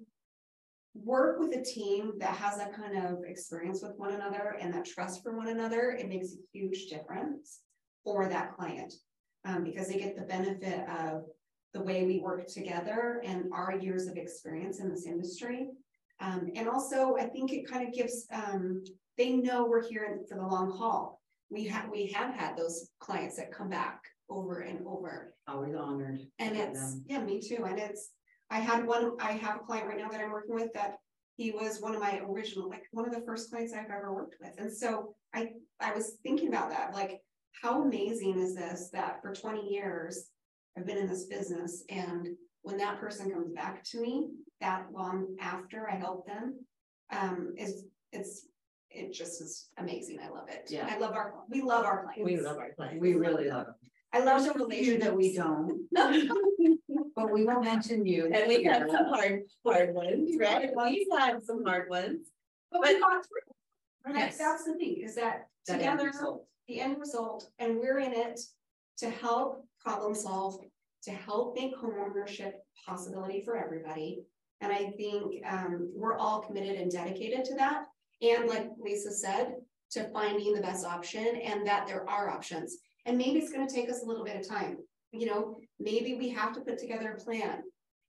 work 0.95 1.39
with 1.39 1.55
a 1.55 1.63
team 1.63 2.13
that 2.19 2.35
has 2.35 2.57
that 2.57 2.75
kind 2.75 2.97
of 3.05 3.23
experience 3.25 3.81
with 3.83 3.93
one 3.97 4.13
another 4.13 4.57
and 4.59 4.73
that 4.73 4.85
trust 4.85 5.21
for 5.21 5.35
one 5.37 5.49
another, 5.49 5.91
it 5.99 6.09
makes 6.09 6.33
a 6.33 6.37
huge 6.53 6.87
difference 6.87 7.59
for 8.03 8.27
that 8.27 8.55
client. 8.55 8.93
Um, 9.45 9.63
because 9.63 9.87
they 9.87 9.99
get 9.99 10.15
the 10.17 10.23
benefit 10.23 10.81
of 10.89 11.23
the 11.73 11.81
way 11.81 12.05
we 12.05 12.19
work 12.19 12.47
together 12.47 13.21
and 13.23 13.45
our 13.53 13.77
years 13.77 14.07
of 14.07 14.17
experience 14.17 14.79
in 14.79 14.89
this 14.89 15.05
industry. 15.05 15.69
Um, 16.19 16.49
and 16.55 16.67
also, 16.67 17.15
I 17.17 17.25
think 17.25 17.53
it 17.53 17.69
kind 17.69 17.87
of 17.87 17.93
gives, 17.93 18.25
um, 18.33 18.83
they 19.17 19.33
know 19.33 19.65
we're 19.65 19.87
here 19.87 20.19
for 20.29 20.37
the 20.37 20.45
long 20.45 20.71
haul. 20.71 21.21
We 21.49 21.65
have, 21.67 21.89
we 21.89 22.07
have 22.07 22.33
had 22.33 22.57
those 22.57 22.89
clients 22.99 23.37
that 23.37 23.51
come 23.51 23.69
back 23.69 24.01
over 24.29 24.59
and 24.59 24.85
over. 24.85 25.33
Always 25.47 25.75
honored. 25.75 26.19
And 26.39 26.55
it's, 26.55 26.79
them. 26.79 27.05
yeah, 27.07 27.23
me 27.23 27.41
too, 27.41 27.65
and 27.65 27.79
it's, 27.79 28.11
I 28.49 28.59
had 28.59 28.85
one, 28.85 29.13
I 29.19 29.31
have 29.33 29.57
a 29.57 29.59
client 29.59 29.87
right 29.87 29.97
now 29.97 30.09
that 30.09 30.21
I'm 30.21 30.31
working 30.31 30.55
with 30.55 30.73
that. 30.73 30.97
He 31.35 31.51
was 31.51 31.81
one 31.81 31.95
of 31.95 32.01
my 32.01 32.19
original, 32.27 32.69
like, 32.69 32.83
one 32.91 33.07
of 33.07 33.13
the 33.13 33.25
first 33.25 33.49
clients 33.49 33.73
I've 33.73 33.85
ever 33.85 34.13
worked 34.13 34.35
with, 34.41 34.53
and 34.57 34.71
so 34.71 35.15
I, 35.33 35.49
I 35.79 35.93
was 35.93 36.17
thinking 36.23 36.49
about 36.49 36.69
that, 36.69 36.93
like. 36.93 37.21
How 37.63 37.81
amazing 37.81 38.37
is 38.37 38.53
this 38.53 38.91
that 38.93 39.19
for 39.19 39.33
twenty 39.33 39.73
years, 39.73 40.29
I've 40.77 40.85
been 40.85 40.99
in 40.99 41.07
this 41.07 41.25
business, 41.25 41.83
and 41.89 42.27
when 42.61 42.77
that 42.77 42.99
person 42.99 43.31
comes 43.31 43.51
back 43.51 43.83
to 43.85 43.99
me, 43.99 44.27
that 44.61 44.85
long 44.93 45.35
after 45.41 45.89
I 45.89 45.95
help 45.95 46.27
them. 46.27 46.63
Um, 47.11 47.55
is, 47.57 47.85
it's, 48.11 48.45
it 48.97 49.13
just 49.13 49.41
is 49.41 49.67
amazing, 49.77 50.19
I 50.23 50.29
love 50.29 50.49
it. 50.49 50.67
Yeah. 50.69 50.87
I 50.89 50.97
love 50.97 51.13
our, 51.13 51.33
we 51.49 51.61
love 51.61 51.85
our 51.85 52.03
clients. 52.03 52.23
We 52.23 52.37
love 52.39 52.57
our 52.57 52.71
clients. 52.75 52.99
We 53.01 53.13
really 53.13 53.49
love 53.49 53.67
them. 53.67 53.75
I 54.13 54.19
love 54.23 54.41
the 54.43 54.49
There's 54.53 54.55
a 54.55 54.59
relationship 54.65 55.01
that 55.03 55.15
we 55.15 55.35
don't, 55.35 55.81
but 57.15 57.31
we 57.31 57.45
will 57.45 57.61
mention 57.61 58.05
you. 58.05 58.25
And 58.33 58.47
we 58.47 58.57
here. 58.63 58.87
some 58.89 59.05
hard, 59.05 59.41
hard 59.65 59.93
ones, 59.93 60.31
right? 60.39 60.69
We've 60.75 61.07
had 61.17 61.43
some 61.43 61.63
hard 61.65 61.89
ones. 61.89 62.27
But 62.71 62.81
we 62.81 62.99
got 62.99 63.25
through. 63.25 64.13
Right, 64.13 64.15
Yes. 64.15 64.37
that's 64.37 64.63
the 64.63 64.73
thing, 64.75 65.01
is 65.03 65.15
that 65.15 65.47
That 65.67 65.77
together, 65.79 66.05
result. 66.07 66.45
the 66.67 66.79
end 66.79 66.97
result, 66.99 67.49
and 67.59 67.77
we're 67.79 67.99
in 67.99 68.13
it 68.13 68.39
to 68.99 69.09
help 69.09 69.65
problem 69.83 70.15
solve, 70.15 70.59
to 71.03 71.11
help 71.11 71.55
make 71.55 71.75
homeownership 71.75 72.53
possibility 72.87 73.41
for 73.43 73.57
everybody. 73.57 74.23
And 74.61 74.71
I 74.71 74.91
think 74.97 75.45
um 75.45 75.91
we're 75.93 76.17
all 76.17 76.39
committed 76.41 76.79
and 76.79 76.89
dedicated 76.89 77.45
to 77.45 77.55
that. 77.55 77.83
And 78.21 78.47
like 78.47 78.69
Lisa 78.79 79.11
said, 79.11 79.55
to 79.91 80.09
finding 80.11 80.53
the 80.53 80.61
best 80.61 80.85
option 80.85 81.39
and 81.43 81.65
that 81.65 81.87
there 81.87 82.07
are 82.09 82.29
options. 82.29 82.77
And 83.05 83.17
maybe 83.17 83.39
it's 83.39 83.51
gonna 83.51 83.69
take 83.69 83.89
us 83.89 84.03
a 84.03 84.05
little 84.05 84.25
bit 84.25 84.35
of 84.35 84.47
time, 84.47 84.77
you 85.11 85.25
know, 85.25 85.57
maybe 85.79 86.15
we 86.15 86.29
have 86.29 86.53
to 86.53 86.61
put 86.61 86.77
together 86.77 87.13
a 87.13 87.23
plan. 87.23 87.61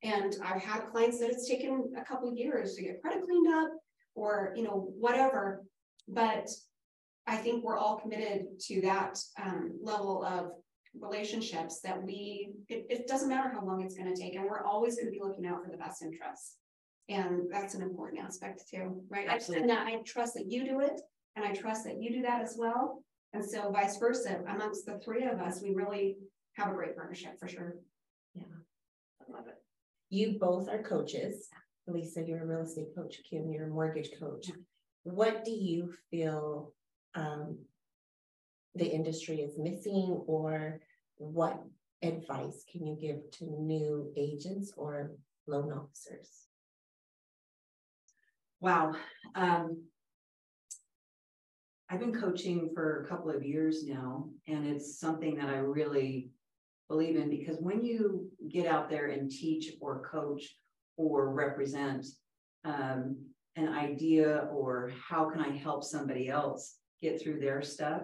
And 0.02 0.36
I've 0.44 0.62
had 0.62 0.86
clients 0.86 1.18
that 1.20 1.30
it's 1.30 1.48
taken 1.48 1.92
a 1.96 2.04
couple 2.04 2.32
years 2.34 2.74
to 2.74 2.82
get 2.82 3.00
credit 3.00 3.24
cleaned 3.24 3.52
up, 3.52 3.70
or, 4.14 4.52
you 4.56 4.62
know, 4.62 4.92
whatever. 4.98 5.64
But 6.08 6.48
I 7.26 7.36
think 7.36 7.64
we're 7.64 7.78
all 7.78 7.96
committed 7.96 8.58
to 8.66 8.80
that 8.82 9.18
um, 9.40 9.78
level 9.82 10.24
of 10.24 10.52
relationships 10.98 11.80
that 11.80 12.02
we, 12.02 12.50
it, 12.68 12.86
it 12.88 13.06
doesn't 13.06 13.28
matter 13.28 13.50
how 13.50 13.64
long 13.64 13.82
it's 13.82 13.96
going 13.96 14.12
to 14.12 14.20
take, 14.20 14.34
and 14.34 14.44
we're 14.44 14.64
always 14.64 14.96
going 14.96 15.06
to 15.06 15.12
be 15.12 15.20
looking 15.22 15.46
out 15.46 15.62
for 15.64 15.70
the 15.70 15.76
best 15.76 16.02
interests. 16.02 16.56
And 17.08 17.50
that's 17.50 17.74
an 17.74 17.82
important 17.82 18.22
aspect 18.22 18.64
too, 18.70 19.02
right? 19.08 19.26
Absolutely. 19.28 19.70
And 19.70 19.72
I 19.72 19.96
trust 20.04 20.34
that 20.34 20.50
you 20.50 20.64
do 20.64 20.80
it, 20.80 21.00
and 21.36 21.44
I 21.44 21.52
trust 21.52 21.84
that 21.84 22.00
you 22.00 22.10
do 22.10 22.22
that 22.22 22.42
as 22.42 22.56
well. 22.58 23.02
And 23.32 23.44
so 23.44 23.70
vice 23.70 23.96
versa, 23.96 24.40
amongst 24.48 24.84
the 24.86 24.98
three 24.98 25.24
of 25.24 25.40
us, 25.40 25.62
we 25.62 25.74
really 25.74 26.16
have 26.54 26.70
a 26.70 26.74
great 26.74 26.96
partnership 26.96 27.38
for 27.38 27.48
sure. 27.48 27.76
Yeah. 28.34 28.42
I 29.22 29.32
love 29.32 29.46
it. 29.46 29.56
You 30.10 30.38
both 30.38 30.68
are 30.68 30.82
coaches. 30.82 31.48
Lisa, 31.86 32.22
you're 32.26 32.42
a 32.42 32.46
real 32.46 32.62
estate 32.62 32.94
coach. 32.94 33.20
Kim, 33.28 33.50
you're 33.50 33.68
a 33.68 33.70
mortgage 33.70 34.10
coach. 34.20 34.50
What 35.04 35.44
do 35.44 35.50
you 35.50 35.94
feel 36.10 36.72
um, 37.14 37.58
the 38.74 38.86
industry 38.86 39.40
is 39.40 39.58
missing, 39.58 40.22
or 40.26 40.80
what 41.16 41.62
advice 42.02 42.64
can 42.70 42.86
you 42.86 42.96
give 43.00 43.30
to 43.38 43.44
new 43.44 44.12
agents 44.16 44.72
or 44.76 45.12
loan 45.46 45.72
officers? 45.72 46.47
Wow. 48.60 48.92
Um, 49.34 49.84
I've 51.88 52.00
been 52.00 52.18
coaching 52.18 52.70
for 52.74 53.02
a 53.02 53.08
couple 53.08 53.30
of 53.30 53.44
years 53.44 53.86
now, 53.86 54.28
and 54.46 54.66
it's 54.66 54.98
something 54.98 55.36
that 55.36 55.48
I 55.48 55.58
really 55.58 56.30
believe 56.88 57.16
in 57.16 57.30
because 57.30 57.58
when 57.60 57.84
you 57.84 58.28
get 58.50 58.66
out 58.66 58.90
there 58.90 59.06
and 59.06 59.30
teach 59.30 59.72
or 59.80 60.02
coach 60.02 60.56
or 60.96 61.32
represent 61.32 62.06
um, 62.64 63.16
an 63.56 63.68
idea 63.68 64.48
or 64.52 64.90
how 65.08 65.30
can 65.30 65.40
I 65.40 65.50
help 65.56 65.84
somebody 65.84 66.28
else 66.28 66.76
get 67.00 67.22
through 67.22 67.40
their 67.40 67.62
stuff, 67.62 68.02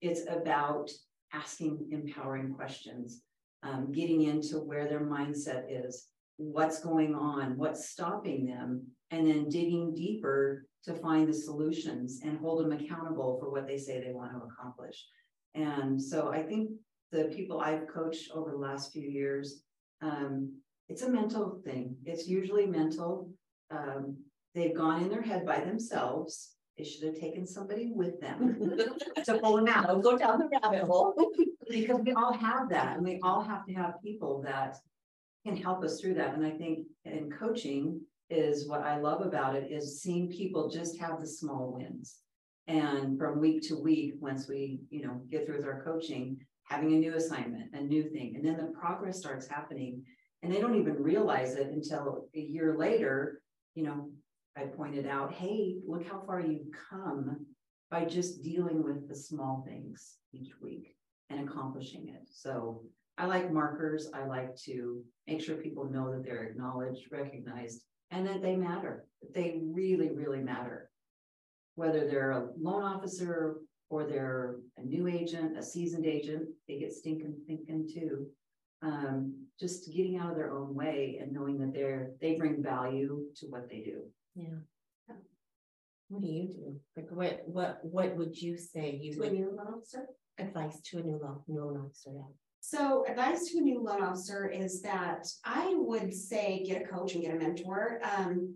it's 0.00 0.22
about 0.28 0.90
asking 1.32 1.88
empowering 1.92 2.52
questions, 2.52 3.22
um, 3.62 3.92
getting 3.92 4.22
into 4.22 4.56
where 4.56 4.88
their 4.88 5.06
mindset 5.06 5.64
is, 5.68 6.08
what's 6.36 6.80
going 6.80 7.14
on, 7.14 7.56
what's 7.56 7.88
stopping 7.88 8.46
them, 8.46 8.86
and 9.10 9.26
then 9.26 9.48
digging 9.48 9.94
deeper 9.94 10.66
to 10.84 10.94
find 10.94 11.28
the 11.28 11.34
solutions 11.34 12.20
and 12.24 12.38
hold 12.38 12.64
them 12.64 12.72
accountable 12.72 13.38
for 13.38 13.50
what 13.50 13.66
they 13.66 13.78
say 13.78 14.00
they 14.00 14.12
want 14.12 14.32
to 14.32 14.42
accomplish. 14.42 15.06
And 15.54 16.00
so 16.00 16.32
I 16.32 16.42
think 16.42 16.70
the 17.12 17.24
people 17.34 17.60
I've 17.60 17.86
coached 17.86 18.30
over 18.34 18.50
the 18.50 18.58
last 18.58 18.92
few 18.92 19.08
years, 19.08 19.62
um, 20.02 20.52
it's 20.88 21.02
a 21.02 21.08
mental 21.08 21.60
thing. 21.64 21.96
It's 22.04 22.28
usually 22.28 22.66
mental. 22.66 23.30
Um, 23.70 24.16
they've 24.54 24.76
gone 24.76 25.02
in 25.02 25.08
their 25.08 25.22
head 25.22 25.46
by 25.46 25.60
themselves. 25.60 26.50
They 26.76 26.84
should 26.84 27.04
have 27.04 27.20
taken 27.20 27.46
somebody 27.46 27.92
with 27.94 28.20
them 28.20 28.58
to 29.24 29.38
pull 29.38 29.56
them 29.56 29.68
out. 29.68 29.86
Don't 29.86 30.02
go 30.02 30.18
down 30.18 30.40
the 30.40 30.48
rabbit 30.60 30.82
hole. 30.82 31.14
because 31.70 32.00
we 32.04 32.12
all 32.12 32.32
have 32.32 32.68
that 32.68 32.96
and 32.96 33.04
we 33.04 33.18
all 33.22 33.42
have 33.42 33.64
to 33.66 33.72
have 33.74 33.94
people 34.02 34.42
that 34.42 34.76
can 35.46 35.56
help 35.56 35.84
us 35.84 36.00
through 36.00 36.14
that. 36.14 36.34
And 36.34 36.44
I 36.44 36.50
think 36.50 36.86
in 37.04 37.30
coaching 37.30 38.00
is 38.30 38.68
what 38.68 38.82
I 38.82 38.98
love 38.98 39.20
about 39.20 39.54
it 39.54 39.70
is 39.70 40.00
seeing 40.00 40.28
people 40.28 40.70
just 40.70 40.98
have 40.98 41.20
the 41.20 41.26
small 41.26 41.72
wins. 41.72 42.16
And 42.66 43.18
from 43.18 43.40
week 43.40 43.62
to 43.68 43.76
week, 43.76 44.14
once 44.20 44.48
we, 44.48 44.80
you 44.90 45.06
know, 45.06 45.20
get 45.30 45.44
through 45.44 45.58
with 45.58 45.66
our 45.66 45.84
coaching, 45.84 46.38
having 46.68 46.94
a 46.94 46.98
new 46.98 47.14
assignment, 47.14 47.74
a 47.74 47.80
new 47.80 48.04
thing, 48.04 48.34
and 48.36 48.44
then 48.44 48.56
the 48.56 48.72
progress 48.78 49.18
starts 49.18 49.46
happening. 49.46 50.02
And 50.42 50.52
they 50.52 50.60
don't 50.60 50.78
even 50.78 51.02
realize 51.02 51.54
it 51.54 51.68
until 51.68 52.28
a 52.34 52.40
year 52.40 52.76
later, 52.78 53.40
you 53.74 53.84
know, 53.84 54.10
I 54.56 54.64
pointed 54.64 55.06
out, 55.06 55.32
hey, 55.32 55.76
look 55.86 56.06
how 56.06 56.22
far 56.26 56.40
you've 56.40 56.68
come 56.90 57.46
by 57.90 58.04
just 58.04 58.42
dealing 58.42 58.82
with 58.82 59.08
the 59.08 59.14
small 59.14 59.64
things 59.66 60.16
each 60.32 60.52
week 60.62 60.96
and 61.30 61.48
accomplishing 61.48 62.08
it. 62.08 62.28
So 62.30 62.82
I 63.18 63.26
like 63.26 63.52
markers. 63.52 64.10
I 64.14 64.26
like 64.26 64.56
to 64.64 65.02
make 65.26 65.40
sure 65.40 65.56
people 65.56 65.84
know 65.90 66.12
that 66.12 66.24
they're 66.24 66.44
acknowledged, 66.44 67.10
recognized, 67.10 67.82
and 68.14 68.26
that 68.28 68.42
they 68.42 68.54
matter. 68.56 69.06
They 69.34 69.60
really, 69.64 70.10
really 70.12 70.40
matter. 70.40 70.90
Whether 71.74 72.06
they're 72.08 72.30
a 72.30 72.48
loan 72.56 72.82
officer 72.84 73.56
or 73.90 74.04
they're 74.06 74.56
a 74.78 74.82
new 74.82 75.08
agent, 75.08 75.58
a 75.58 75.62
seasoned 75.62 76.06
agent, 76.06 76.48
they 76.68 76.78
get 76.78 76.92
stinking 76.92 77.34
thinking 77.46 77.88
too. 77.92 78.26
Um, 78.82 79.34
just 79.58 79.92
getting 79.92 80.18
out 80.18 80.30
of 80.30 80.36
their 80.36 80.52
own 80.52 80.74
way 80.74 81.18
and 81.20 81.32
knowing 81.32 81.58
that 81.58 81.72
they're 81.72 82.10
they 82.20 82.34
bring 82.36 82.62
value 82.62 83.24
to 83.36 83.46
what 83.46 83.68
they 83.68 83.80
do. 83.80 84.02
Yeah. 84.36 84.58
What 86.08 86.22
do 86.22 86.28
you 86.28 86.46
do? 86.48 86.80
Like 86.96 87.10
what 87.10 87.42
what 87.46 87.80
what 87.82 88.14
would 88.16 88.36
you 88.40 88.56
say 88.58 88.94
you 89.02 89.14
To 89.14 89.20
a 89.20 89.22
would 89.24 89.32
new 89.32 89.50
loan 89.56 89.74
officer. 89.78 90.06
advise 90.38 90.80
to 90.82 90.98
a 90.98 91.02
new 91.02 91.18
loan 91.20 91.40
loan 91.48 91.82
officer? 91.84 92.10
Yeah. 92.14 92.30
So 92.66 93.04
advice 93.06 93.50
to 93.50 93.58
a 93.58 93.60
new 93.60 93.82
loan 93.82 94.02
officer 94.02 94.46
is 94.46 94.80
that 94.80 95.28
I 95.44 95.74
would 95.76 96.14
say 96.14 96.64
get 96.66 96.80
a 96.80 96.86
coach 96.86 97.12
and 97.12 97.22
get 97.22 97.34
a 97.34 97.38
mentor. 97.38 98.00
Um, 98.02 98.54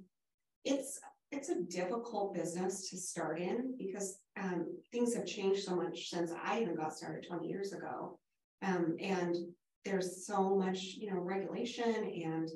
it's 0.65 0.99
it's 1.31 1.51
a 1.51 1.61
difficult 1.61 2.33
business 2.33 2.89
to 2.89 2.97
start 2.97 3.39
in 3.39 3.75
because 3.77 4.19
um, 4.41 4.67
things 4.91 5.15
have 5.15 5.27
changed 5.27 5.63
so 5.63 5.77
much 5.77 6.09
since 6.09 6.33
I 6.43 6.63
even 6.63 6.75
got 6.75 6.97
started 6.97 7.29
20 7.29 7.47
years 7.47 7.75
ago. 7.75 8.19
Um, 8.63 8.97
and 8.99 9.37
there's 9.85 10.27
so 10.27 10.57
much, 10.57 10.79
you 10.97 11.13
know, 11.13 11.21
regulation 11.21 11.95
and 12.25 12.49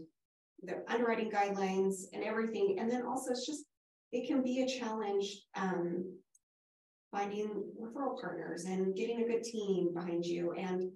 the 0.63 0.83
underwriting 0.89 1.31
guidelines 1.31 2.05
and 2.15 2.25
everything. 2.25 2.77
And 2.79 2.91
then 2.91 3.05
also 3.05 3.33
it's 3.33 3.45
just, 3.45 3.67
it 4.11 4.27
can 4.27 4.43
be 4.43 4.63
a 4.63 4.67
challenge 4.67 5.43
um, 5.55 6.17
finding 7.11 7.63
referral 7.79 8.19
partners 8.19 8.65
and 8.65 8.97
getting 8.97 9.23
a 9.23 9.29
good 9.29 9.43
team 9.43 9.93
behind 9.93 10.25
you 10.25 10.53
and 10.53 10.91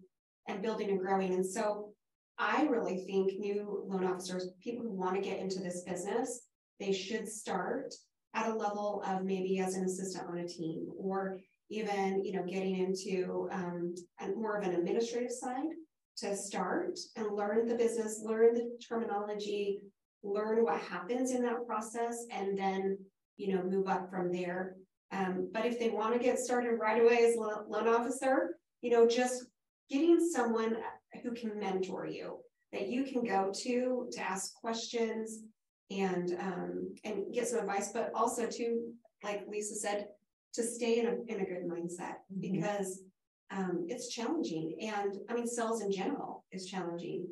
and 0.48 0.62
building 0.62 0.90
and 0.90 1.00
growing. 1.00 1.35
And 1.35 1.44
so 1.44 1.92
I 2.38 2.64
really 2.64 2.98
think 2.98 3.38
new 3.38 3.85
loan 3.87 4.04
officers, 4.04 4.50
people 4.62 4.85
who 4.85 4.92
want 4.92 5.16
to 5.16 5.22
get 5.22 5.38
into 5.38 5.61
this 5.61 5.82
business, 5.82 6.42
they 6.78 6.92
should 6.92 7.28
start 7.28 7.94
at 8.35 8.50
a 8.50 8.54
level 8.54 9.02
of 9.06 9.24
maybe 9.24 9.59
as 9.61 9.74
an 9.74 9.85
assistant 9.85 10.28
on 10.28 10.38
a 10.38 10.46
team 10.46 10.88
or 10.98 11.38
even, 11.70 12.22
you 12.24 12.32
know, 12.32 12.44
getting 12.44 12.76
into 12.76 13.48
um, 13.50 13.94
more 14.37 14.59
of 14.59 14.64
an 14.66 14.74
administrative 14.74 15.32
side 15.32 15.70
to 16.18 16.37
start 16.37 16.98
and 17.16 17.35
learn 17.35 17.66
the 17.66 17.74
business, 17.74 18.22
learn 18.22 18.54
the 18.54 18.78
terminology, 18.87 19.80
learn 20.22 20.62
what 20.62 20.80
happens 20.80 21.32
in 21.32 21.42
that 21.42 21.66
process, 21.66 22.26
and 22.30 22.56
then, 22.56 22.98
you 23.37 23.54
know, 23.54 23.62
move 23.62 23.88
up 23.88 24.11
from 24.11 24.30
there. 24.30 24.76
Um, 25.12 25.50
but 25.52 25.66
if 25.66 25.78
they 25.78 25.88
want 25.88 26.14
to 26.14 26.18
get 26.18 26.38
started 26.38 26.78
right 26.78 27.02
away 27.02 27.24
as 27.24 27.37
a 27.37 27.40
loan 27.40 27.88
officer, 27.88 28.56
you 28.82 28.90
know, 28.90 29.06
just 29.06 29.46
getting 29.90 30.20
someone 30.29 30.77
who 31.22 31.33
can 31.33 31.59
mentor 31.59 32.07
you 32.07 32.38
that 32.72 32.88
you 32.88 33.05
can 33.05 33.25
go 33.25 33.51
to 33.55 34.09
to 34.12 34.20
ask 34.20 34.55
questions 34.55 35.42
and 35.90 36.37
um, 36.40 36.94
and 37.05 37.33
get 37.33 37.46
some 37.49 37.61
advice, 37.61 37.92
but 37.92 38.11
also 38.14 38.46
to, 38.46 38.92
like 39.22 39.46
Lisa 39.49 39.75
said, 39.75 40.09
to 40.55 40.62
stay 40.62 40.99
in 40.99 41.07
a 41.07 41.14
in 41.33 41.40
a 41.40 41.44
good 41.44 41.64
mindset 41.64 42.16
mm 42.31 42.37
-hmm. 42.37 42.53
because 42.53 43.03
um, 43.51 43.87
it's 43.88 44.09
challenging. 44.09 44.66
And 44.81 45.12
I 45.29 45.35
mean, 45.35 45.46
sales 45.46 45.81
in 45.83 45.90
general 45.90 46.44
is 46.51 46.70
challenging. 46.70 47.29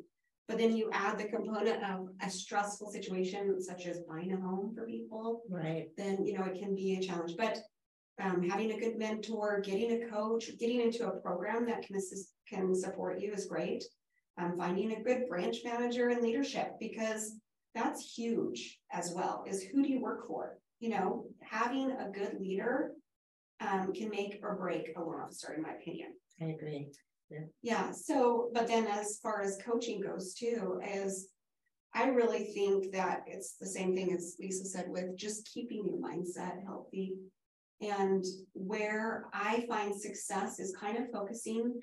But 0.47 0.57
then 0.59 0.77
you 0.77 0.89
add 0.91 1.17
the 1.17 1.29
component 1.35 1.83
of 1.91 1.99
a 2.21 2.29
stressful 2.29 2.91
situation, 2.91 3.61
such 3.61 3.87
as 3.87 4.05
buying 4.09 4.33
a 4.33 4.37
home 4.37 4.75
for 4.75 4.85
people, 4.85 5.41
right? 5.49 5.87
Then 5.97 6.15
you 6.25 6.33
know 6.35 6.45
it 6.45 6.59
can 6.61 6.75
be 6.75 6.95
a 6.95 7.01
challenge. 7.07 7.33
But 7.35 7.55
um, 8.23 8.37
having 8.49 8.71
a 8.71 8.79
good 8.79 8.97
mentor, 8.97 9.59
getting 9.61 9.91
a 10.03 10.07
coach, 10.07 10.43
getting 10.59 10.81
into 10.81 11.07
a 11.07 11.17
program 11.25 11.65
that 11.65 11.81
can 11.85 11.95
assist, 11.95 12.34
can 12.49 12.75
support 12.75 13.19
you 13.19 13.33
is 13.33 13.45
great. 13.45 13.83
Um, 14.37 14.55
finding 14.57 14.91
a 14.91 15.03
good 15.03 15.27
branch 15.29 15.57
manager 15.63 16.09
and 16.09 16.21
leadership 16.21 16.73
because 16.79 17.35
that's 17.73 18.15
huge 18.17 18.79
as 18.91 19.13
well. 19.15 19.45
Is 19.47 19.63
who 19.63 19.81
do 19.81 19.89
you 19.89 20.01
work 20.01 20.27
for? 20.27 20.57
You 20.79 20.89
know, 20.89 21.25
having 21.41 21.91
a 21.91 22.09
good 22.09 22.37
leader 22.39 22.91
um, 23.61 23.93
can 23.93 24.09
make 24.09 24.39
or 24.41 24.55
break 24.55 24.91
a 24.95 24.99
loan 24.99 25.21
officer, 25.21 25.53
in 25.53 25.61
my 25.61 25.71
opinion. 25.71 26.13
I 26.41 26.45
agree. 26.45 26.89
Yeah. 27.29 27.39
Yeah. 27.61 27.91
So, 27.91 28.49
but 28.53 28.67
then 28.67 28.87
as 28.87 29.19
far 29.23 29.41
as 29.41 29.57
coaching 29.65 30.01
goes 30.01 30.33
too, 30.33 30.79
is 30.85 31.29
I 31.93 32.07
really 32.07 32.45
think 32.53 32.91
that 32.91 33.23
it's 33.25 33.55
the 33.59 33.67
same 33.67 33.95
thing 33.95 34.13
as 34.13 34.35
Lisa 34.39 34.65
said 34.65 34.85
with 34.89 35.17
just 35.17 35.49
keeping 35.51 35.85
your 35.85 35.97
mindset 35.97 36.63
healthy. 36.65 37.13
And 37.81 38.23
where 38.53 39.25
I 39.33 39.65
find 39.67 39.95
success 39.95 40.59
is 40.59 40.75
kind 40.79 40.97
of 40.97 41.11
focusing 41.11 41.79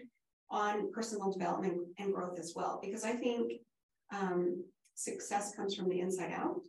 on 0.52 0.92
personal 0.92 1.32
development 1.32 1.78
and 1.98 2.12
growth 2.12 2.38
as 2.38 2.52
well, 2.54 2.78
because 2.82 3.04
I 3.04 3.12
think 3.12 3.52
um, 4.12 4.62
success 4.94 5.54
comes 5.56 5.74
from 5.74 5.88
the 5.88 6.00
inside 6.00 6.32
out. 6.32 6.60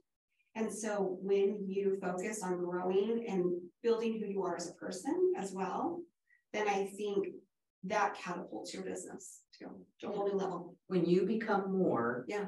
And 0.56 0.72
so 0.72 1.18
when 1.22 1.66
you 1.68 1.98
focus 2.02 2.42
on 2.44 2.64
growing 2.64 3.26
and 3.28 3.60
building 3.82 4.20
who 4.20 4.28
you 4.28 4.44
are 4.44 4.56
as 4.56 4.70
a 4.70 4.74
person 4.74 5.34
as 5.38 5.52
well, 5.52 6.00
then 6.54 6.68
I 6.70 6.86
think 6.96 7.28
that 7.84 8.16
catapults 8.16 8.74
your 8.74 8.84
business 8.84 9.42
to, 9.60 9.66
to 10.00 10.10
a 10.10 10.16
whole 10.16 10.28
new 10.28 10.38
level. 10.38 10.78
When 10.88 11.06
you 11.06 11.26
become 11.26 11.78
more 11.78 12.24
Yeah. 12.30 12.46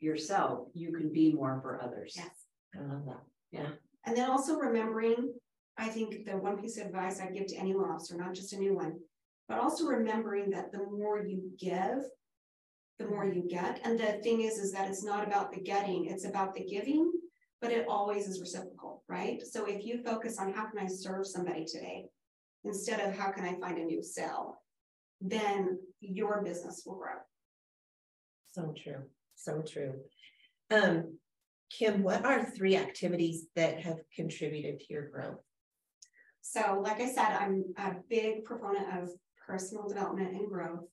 yourself, 0.00 0.68
you 0.74 0.92
can 0.92 1.12
be 1.12 1.32
more 1.32 1.60
for 1.62 1.80
others. 1.80 2.14
Yes. 2.16 2.30
I 2.74 2.80
love 2.80 3.04
that. 3.06 3.22
Yeah. 3.52 3.68
And 4.04 4.16
then 4.16 4.28
also 4.28 4.56
remembering, 4.56 5.32
I 5.78 5.88
think 5.88 6.24
the 6.24 6.36
one 6.36 6.60
piece 6.60 6.78
of 6.78 6.86
advice 6.86 7.20
I'd 7.20 7.34
give 7.34 7.46
to 7.48 7.56
any 7.56 7.74
loan 7.74 7.90
officer, 7.90 8.16
not 8.16 8.34
just 8.34 8.52
a 8.52 8.58
new 8.58 8.74
one, 8.74 8.98
but 9.48 9.58
also 9.58 9.84
remembering 9.86 10.50
that 10.50 10.72
the 10.72 10.78
more 10.78 11.24
you 11.24 11.50
give, 11.58 12.02
the 12.98 13.06
more 13.06 13.26
you 13.26 13.46
get. 13.48 13.80
And 13.84 13.98
the 13.98 14.20
thing 14.22 14.42
is, 14.42 14.58
is 14.58 14.72
that 14.72 14.88
it's 14.88 15.04
not 15.04 15.26
about 15.26 15.52
the 15.52 15.60
getting, 15.60 16.06
it's 16.06 16.24
about 16.24 16.54
the 16.54 16.64
giving, 16.64 17.12
but 17.60 17.70
it 17.70 17.86
always 17.88 18.26
is 18.26 18.40
reciprocal, 18.40 19.02
right? 19.08 19.42
So 19.42 19.66
if 19.66 19.84
you 19.84 20.02
focus 20.02 20.38
on 20.38 20.52
how 20.52 20.66
can 20.66 20.78
I 20.78 20.88
serve 20.88 21.26
somebody 21.26 21.64
today, 21.64 22.06
instead 22.64 23.00
of 23.00 23.16
how 23.16 23.30
can 23.30 23.44
I 23.44 23.58
find 23.60 23.78
a 23.78 23.84
new 23.84 24.02
sale, 24.02 24.56
then 25.20 25.78
your 26.00 26.42
business 26.42 26.82
will 26.84 26.96
grow. 26.96 27.14
So 28.52 28.74
true, 28.82 29.02
so 29.34 29.62
true. 29.62 29.94
Um, 30.70 31.18
Kim, 31.70 32.02
what 32.02 32.24
are 32.24 32.44
three 32.44 32.76
activities 32.76 33.46
that 33.56 33.80
have 33.80 33.98
contributed 34.14 34.80
to 34.80 34.86
your 34.88 35.08
growth? 35.08 35.40
So, 36.40 36.80
like 36.82 37.00
I 37.00 37.12
said, 37.12 37.32
I'm 37.32 37.64
a 37.76 37.94
big 38.08 38.44
proponent 38.44 38.86
of 39.02 39.10
personal 39.46 39.88
development 39.88 40.32
and 40.32 40.48
growth. 40.48 40.84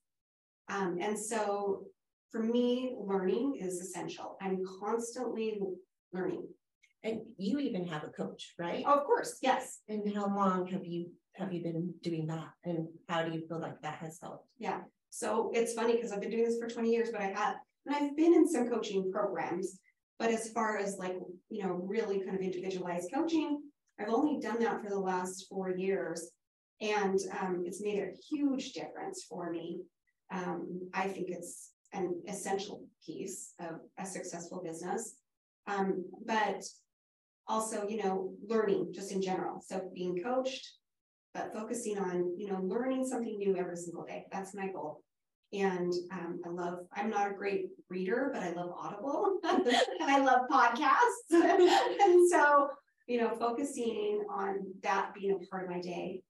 Um, 0.68 0.98
and 1.00 1.18
so 1.18 1.84
for 2.30 2.42
me, 2.42 2.96
learning 2.98 3.58
is 3.60 3.80
essential. 3.80 4.36
I'm 4.40 4.62
constantly 4.80 5.60
learning. 6.12 6.46
And 7.02 7.20
you 7.36 7.58
even 7.58 7.86
have 7.86 8.04
a 8.04 8.08
coach, 8.08 8.54
right? 8.58 8.82
Oh, 8.86 8.98
of 8.98 9.04
course, 9.04 9.38
yes. 9.42 9.80
And 9.88 10.14
how 10.14 10.26
long 10.34 10.66
have 10.68 10.84
you 10.84 11.10
have 11.36 11.52
you 11.52 11.62
been 11.62 11.92
doing 12.02 12.26
that? 12.28 12.48
And 12.64 12.86
how 13.08 13.24
do 13.24 13.32
you 13.32 13.46
feel 13.46 13.60
like 13.60 13.80
that 13.82 13.96
has 13.96 14.18
helped? 14.22 14.46
Yeah. 14.58 14.80
So 15.10 15.50
it's 15.52 15.74
funny 15.74 15.96
because 15.96 16.12
I've 16.12 16.20
been 16.20 16.30
doing 16.30 16.44
this 16.44 16.58
for 16.58 16.68
20 16.68 16.90
years, 16.90 17.10
but 17.12 17.20
I 17.20 17.26
have 17.26 17.56
and 17.86 17.94
I've 17.94 18.16
been 18.16 18.34
in 18.34 18.48
some 18.48 18.68
coaching 18.68 19.10
programs, 19.12 19.78
but 20.18 20.30
as 20.30 20.48
far 20.50 20.78
as 20.78 20.96
like, 20.98 21.16
you 21.50 21.62
know, 21.62 21.72
really 21.72 22.20
kind 22.20 22.34
of 22.34 22.40
individualized 22.40 23.10
coaching, 23.12 23.60
I've 24.00 24.08
only 24.08 24.40
done 24.40 24.58
that 24.60 24.82
for 24.82 24.88
the 24.88 24.98
last 24.98 25.46
four 25.48 25.70
years. 25.70 26.30
And 26.80 27.18
um, 27.40 27.62
it's 27.66 27.82
made 27.82 28.00
a 28.00 28.16
huge 28.28 28.72
difference 28.72 29.24
for 29.28 29.50
me. 29.50 29.82
Um, 30.32 30.90
I 30.92 31.08
think 31.08 31.28
it's 31.30 31.70
an 31.92 32.20
essential 32.28 32.84
piece 33.04 33.52
of 33.60 33.80
a 33.98 34.04
successful 34.04 34.62
business. 34.64 35.16
Um, 35.66 36.04
but 36.26 36.64
also, 37.46 37.86
you 37.88 38.02
know, 38.02 38.32
learning 38.46 38.92
just 38.92 39.12
in 39.12 39.22
general. 39.22 39.62
So 39.66 39.90
being 39.94 40.22
coached, 40.22 40.72
but 41.34 41.52
focusing 41.52 41.98
on, 41.98 42.34
you 42.38 42.48
know, 42.48 42.60
learning 42.62 43.06
something 43.06 43.38
new 43.38 43.56
every 43.56 43.76
single 43.76 44.04
day. 44.04 44.26
That's 44.32 44.54
my 44.54 44.68
goal. 44.68 45.02
And 45.52 45.92
um, 46.12 46.40
I 46.44 46.48
love, 46.48 46.78
I'm 46.92 47.10
not 47.10 47.30
a 47.30 47.34
great 47.34 47.66
reader, 47.88 48.30
but 48.32 48.42
I 48.42 48.50
love 48.52 48.70
Audible 48.76 49.38
and 49.44 50.10
I 50.10 50.18
love 50.18 50.48
podcasts. 50.50 51.30
and 51.30 52.28
so, 52.28 52.68
you 53.06 53.20
know, 53.20 53.36
focusing 53.38 54.24
on 54.28 54.60
that 54.82 55.12
being 55.14 55.32
a 55.32 55.46
part 55.46 55.64
of 55.64 55.70
my 55.70 55.80
day. 55.80 56.22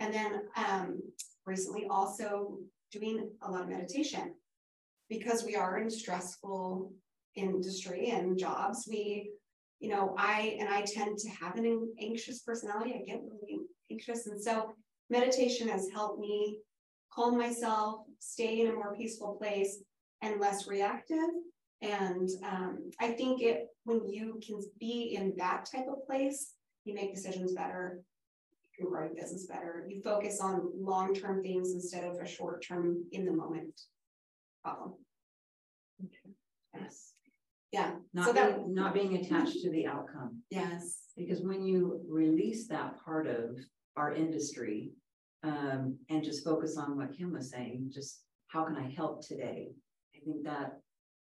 And 0.00 0.14
then 0.14 0.40
um, 0.56 1.00
recently 1.46 1.86
also 1.90 2.58
doing 2.92 3.30
a 3.42 3.50
lot 3.50 3.62
of 3.62 3.68
meditation 3.68 4.34
because 5.08 5.44
we 5.44 5.56
are 5.56 5.78
in 5.78 5.90
stressful 5.90 6.92
industry 7.34 8.10
and 8.10 8.38
jobs. 8.38 8.86
We, 8.88 9.30
you 9.80 9.88
know, 9.88 10.14
I, 10.18 10.56
and 10.60 10.68
I 10.68 10.82
tend 10.82 11.18
to 11.18 11.28
have 11.30 11.56
an 11.56 11.92
anxious 12.00 12.40
personality. 12.40 12.94
I 12.94 13.10
get 13.10 13.22
really 13.22 13.60
anxious. 13.90 14.26
And 14.26 14.40
so 14.42 14.74
meditation 15.10 15.68
has 15.68 15.88
helped 15.92 16.20
me 16.20 16.58
calm 17.12 17.38
myself, 17.38 18.02
stay 18.18 18.60
in 18.60 18.68
a 18.68 18.72
more 18.72 18.94
peaceful 18.94 19.36
place 19.40 19.82
and 20.22 20.40
less 20.40 20.66
reactive. 20.66 21.30
And 21.80 22.28
um, 22.44 22.90
I 23.00 23.12
think 23.12 23.40
it 23.40 23.68
when 23.84 24.06
you 24.08 24.40
can 24.44 24.60
be 24.78 25.16
in 25.16 25.34
that 25.38 25.68
type 25.72 25.86
of 25.88 26.06
place, 26.06 26.54
you 26.84 26.94
make 26.94 27.14
decisions 27.14 27.52
better, 27.52 28.00
you 28.78 28.84
can 28.84 28.92
grow 28.92 29.04
your 29.04 29.14
business 29.14 29.46
better. 29.46 29.84
You 29.88 30.00
focus 30.02 30.40
on 30.40 30.70
long-term 30.78 31.42
things 31.42 31.72
instead 31.72 32.04
of 32.04 32.16
a 32.20 32.26
short-term 32.26 33.04
in 33.12 33.24
the 33.24 33.32
moment 33.32 33.80
problem. 34.62 34.94
Okay. 36.04 36.34
Yes. 36.74 37.12
Yeah. 37.72 37.92
Not 38.14 38.26
so 38.26 38.32
that, 38.32 38.56
being, 38.56 38.74
not 38.74 38.94
being 38.94 39.16
attached 39.16 39.60
to 39.62 39.70
the 39.70 39.86
outcome. 39.86 40.42
Yes. 40.50 40.98
Because 41.16 41.42
when 41.42 41.64
you 41.64 42.00
release 42.08 42.68
that 42.68 42.94
part 43.04 43.26
of 43.26 43.58
our 43.96 44.14
industry, 44.14 44.92
um, 45.42 45.96
and 46.08 46.24
just 46.24 46.44
focus 46.44 46.76
on 46.76 46.96
what 46.96 47.16
Kim 47.16 47.32
was 47.32 47.50
saying, 47.50 47.90
just 47.92 48.22
how 48.48 48.64
can 48.64 48.76
I 48.76 48.90
help 48.90 49.26
today? 49.26 49.68
I 50.14 50.18
think 50.24 50.44
that 50.44 50.80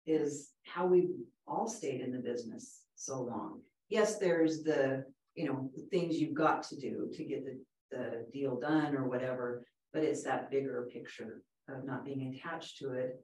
is 0.07 0.53
how 0.65 0.87
we've 0.87 1.11
all 1.47 1.69
stayed 1.69 2.01
in 2.01 2.13
the 2.13 2.19
business 2.19 2.83
so 2.95 3.21
long. 3.21 3.61
Yes, 3.89 4.19
there's 4.19 4.63
the, 4.63 5.05
you 5.35 5.47
know, 5.47 5.71
things 5.91 6.19
you've 6.19 6.35
got 6.35 6.63
to 6.65 6.77
do 6.77 7.09
to 7.13 7.25
get 7.25 7.45
the, 7.45 7.59
the 7.91 8.27
deal 8.33 8.59
done 8.59 8.95
or 8.95 9.09
whatever, 9.09 9.65
but 9.93 10.03
it's 10.03 10.25
that 10.25 10.51
bigger 10.51 10.89
picture 10.93 11.43
of 11.69 11.85
not 11.85 12.05
being 12.05 12.35
attached 12.35 12.79
to 12.79 12.93
it 12.93 13.23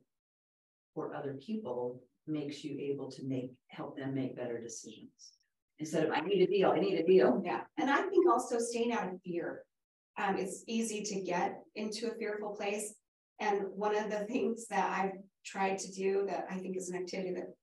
for 0.94 1.14
other 1.14 1.34
people 1.44 2.00
makes 2.26 2.64
you 2.64 2.78
able 2.78 3.10
to 3.10 3.26
make 3.26 3.50
help 3.68 3.96
them 3.96 4.14
make 4.14 4.36
better 4.36 4.58
decisions 4.58 5.32
instead 5.78 6.04
of 6.04 6.12
I 6.12 6.20
need 6.20 6.40
a 6.40 6.46
deal, 6.46 6.70
I 6.70 6.78
need 6.78 6.98
a 6.98 7.04
deal. 7.04 7.42
Yeah. 7.44 7.62
And 7.78 7.90
I 7.90 8.02
think 8.02 8.30
also 8.30 8.58
staying 8.58 8.92
out 8.92 9.12
of 9.12 9.20
fear 9.22 9.64
um, 10.16 10.36
it's 10.36 10.62
easy 10.66 11.02
to 11.02 11.20
get 11.20 11.60
into 11.74 12.10
a 12.10 12.14
fearful 12.14 12.50
place. 12.50 12.94
And 13.40 13.62
one 13.74 13.96
of 13.96 14.10
the 14.10 14.24
things 14.26 14.66
that 14.68 14.90
I've 14.96 15.18
tried 15.44 15.78
to 15.78 15.92
do 15.92 16.24
that 16.28 16.46
I 16.50 16.58
think 16.58 16.76
is 16.76 16.88
an 16.88 16.96
activity 16.96 17.34
that 17.34 17.54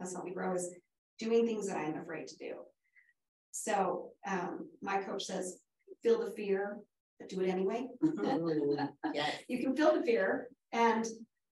has 0.00 0.12
helped 0.12 0.28
me 0.28 0.34
grow 0.34 0.54
is 0.54 0.74
doing 1.18 1.46
things 1.46 1.66
that 1.68 1.78
I'm 1.78 1.98
afraid 1.98 2.26
to 2.28 2.36
do. 2.36 2.54
So 3.56 4.10
um, 4.26 4.68
my 4.82 4.98
coach 4.98 5.26
says, 5.26 5.60
feel 6.02 6.18
the 6.18 6.32
fear, 6.32 6.78
but 7.20 7.28
do 7.28 7.40
it 7.40 7.48
anyway. 7.48 7.86
yes. 9.14 9.30
You 9.48 9.60
can 9.60 9.76
feel 9.76 9.94
the 9.94 10.02
fear 10.02 10.48
and 10.72 11.06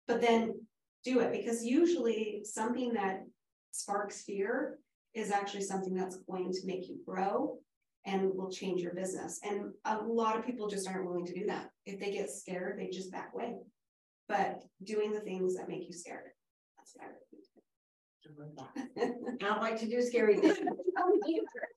but 0.06 0.20
then 0.20 0.60
do 1.04 1.20
it 1.20 1.32
because 1.32 1.64
usually 1.64 2.42
something 2.44 2.92
that 2.92 3.24
sparks 3.72 4.22
fear 4.22 4.78
is 5.14 5.30
actually 5.30 5.62
something 5.62 5.94
that's 5.94 6.18
going 6.28 6.52
to 6.52 6.66
make 6.66 6.86
you 6.86 6.98
grow 7.06 7.56
and 8.04 8.30
will 8.34 8.50
change 8.50 8.82
your 8.82 8.92
business. 8.92 9.40
And 9.42 9.72
a 9.86 9.96
lot 9.96 10.38
of 10.38 10.44
people 10.44 10.68
just 10.68 10.86
aren't 10.86 11.06
willing 11.06 11.24
to 11.24 11.34
do 11.34 11.46
that. 11.46 11.70
If 11.86 11.98
they 11.98 12.12
get 12.12 12.30
scared, 12.30 12.78
they 12.78 12.88
just 12.88 13.10
back 13.10 13.30
away. 13.34 13.54
But 14.28 14.64
doing 14.84 15.12
the 15.12 15.20
things 15.20 15.56
that 15.56 15.68
make 15.68 15.86
you 15.86 15.94
scared, 15.94 16.30
that's 16.76 16.92
what 16.94 17.06
I 17.06 17.08
I 19.40 19.48
don't 19.48 19.62
like 19.62 19.80
to 19.80 19.88
do 19.88 20.02
scary 20.02 20.36
things. 20.36 20.58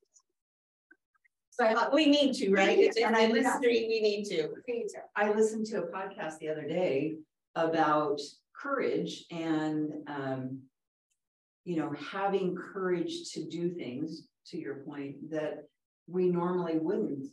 so 1.59 1.89
we 1.93 2.05
need 2.05 2.33
to, 2.35 2.51
right? 2.51 2.77
It's 2.77 2.97
in 2.97 3.11
the 3.11 3.19
industry, 3.19 3.85
we 3.87 4.01
need 4.01 4.25
to. 4.25 4.49
I 5.15 5.31
listened 5.31 5.65
to 5.67 5.83
a 5.83 5.87
podcast 5.87 6.39
the 6.39 6.49
other 6.49 6.67
day 6.67 7.15
about 7.55 8.19
courage 8.55 9.25
and 9.31 9.91
um, 10.07 10.59
you 11.65 11.77
know 11.77 11.93
having 12.11 12.55
courage 12.55 13.31
to 13.33 13.45
do 13.45 13.69
things 13.69 14.27
to 14.47 14.57
your 14.57 14.75
point 14.75 15.29
that 15.31 15.65
we 16.07 16.29
normally 16.29 16.77
wouldn't 16.77 17.27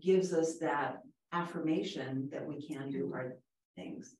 gives 0.00 0.32
us 0.32 0.58
that 0.58 1.02
affirmation 1.32 2.28
that 2.30 2.46
we 2.46 2.66
can 2.66 2.90
do 2.90 3.10
hard 3.10 3.34
things. 3.76 4.14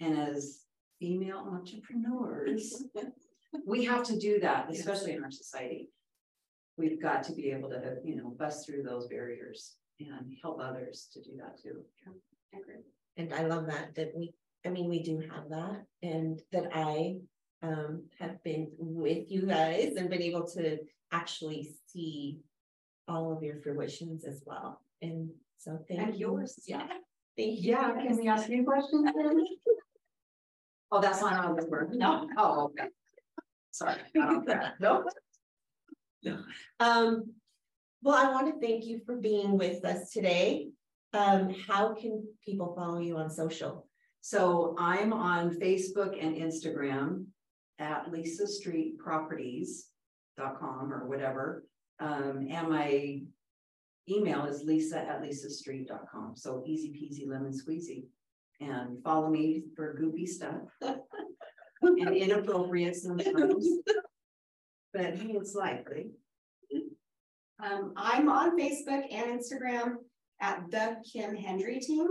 And 0.00 0.18
as 0.18 0.60
female 0.98 1.46
entrepreneurs, 1.50 2.84
we 3.66 3.84
have 3.84 4.02
to 4.04 4.18
do 4.18 4.40
that, 4.40 4.70
especially 4.70 5.12
in 5.12 5.22
our 5.22 5.30
society. 5.30 5.88
We've 6.76 7.00
got 7.00 7.22
to 7.24 7.32
be 7.32 7.50
able 7.50 7.70
to, 7.70 7.96
you 8.04 8.16
know, 8.16 8.34
bust 8.38 8.66
through 8.66 8.82
those 8.82 9.06
barriers 9.06 9.76
and 10.00 10.34
help 10.42 10.60
others 10.60 11.08
to 11.12 11.22
do 11.22 11.30
that 11.38 11.60
too. 11.62 11.82
I 12.52 12.58
agree. 12.58 12.82
And 13.16 13.32
I 13.32 13.46
love 13.46 13.66
that 13.66 13.94
that 13.94 14.12
we, 14.16 14.32
I 14.66 14.70
mean, 14.70 14.88
we 14.88 15.02
do 15.02 15.22
have 15.32 15.48
that, 15.50 15.84
and 16.02 16.40
that 16.52 16.70
I 16.74 17.18
um, 17.62 18.04
have 18.18 18.42
been 18.42 18.68
with 18.78 19.30
you 19.30 19.46
guys 19.46 19.94
and 19.96 20.10
been 20.10 20.22
able 20.22 20.46
to 20.48 20.78
actually 21.12 21.70
see 21.86 22.40
all 23.06 23.32
of 23.32 23.42
your 23.42 23.60
fruitions 23.60 24.24
as 24.24 24.42
well. 24.44 24.80
And 25.00 25.30
so 25.58 25.78
thank 25.88 26.00
and 26.00 26.14
you. 26.14 26.32
yours. 26.32 26.60
Yeah. 26.66 26.86
Thank 27.36 27.62
you. 27.62 27.72
Yeah, 27.72 27.92
can 27.94 28.16
we 28.16 28.28
ask 28.28 28.48
you 28.48 28.62
questions? 28.62 29.10
oh, 30.92 31.00
that's 31.00 31.20
not 31.20 31.44
on 31.44 31.56
the 31.56 31.66
works. 31.66 31.96
No. 31.96 32.28
Oh, 32.38 32.66
okay. 32.66 32.88
Sorry. 33.72 33.96
no. 34.14 35.04
No. 36.24 36.38
Um, 36.80 37.32
well, 38.02 38.14
I 38.14 38.30
want 38.32 38.52
to 38.52 38.66
thank 38.66 38.84
you 38.84 39.00
for 39.06 39.16
being 39.16 39.56
with 39.56 39.84
us 39.84 40.10
today. 40.10 40.68
Um, 41.12 41.54
how 41.68 41.94
can 41.94 42.26
people 42.44 42.74
follow 42.74 42.98
you 42.98 43.16
on 43.16 43.30
social? 43.30 43.86
So 44.20 44.74
I'm 44.78 45.12
on 45.12 45.54
Facebook 45.56 46.16
and 46.20 46.36
Instagram 46.36 47.26
at 47.78 48.10
Lisa 48.10 48.46
Street 48.46 48.98
Properties.com 48.98 50.92
or 50.92 51.06
whatever. 51.06 51.64
Um, 52.00 52.48
and 52.50 52.68
my 52.68 53.20
email 54.08 54.44
is 54.46 54.64
lisa 54.64 54.98
at 54.98 55.22
lisastreet.com. 55.22 56.36
So 56.36 56.62
easy 56.66 56.90
peasy 56.90 57.28
lemon 57.28 57.52
squeezy. 57.52 58.04
And 58.60 59.02
follow 59.02 59.28
me 59.28 59.64
for 59.76 59.98
goopy 60.00 60.26
stuff 60.26 60.62
and 61.82 62.16
inappropriate 62.16 62.96
sometimes. 62.96 63.68
but 64.94 65.16
hey, 65.16 65.32
it's 65.32 65.54
likely. 65.54 66.12
Um, 67.62 67.92
I'm 67.96 68.28
on 68.28 68.58
Facebook 68.58 69.04
and 69.10 69.38
Instagram 69.38 69.94
at 70.40 70.70
the 70.70 70.96
Kim 71.12 71.34
Hendry 71.34 71.80
team. 71.80 72.06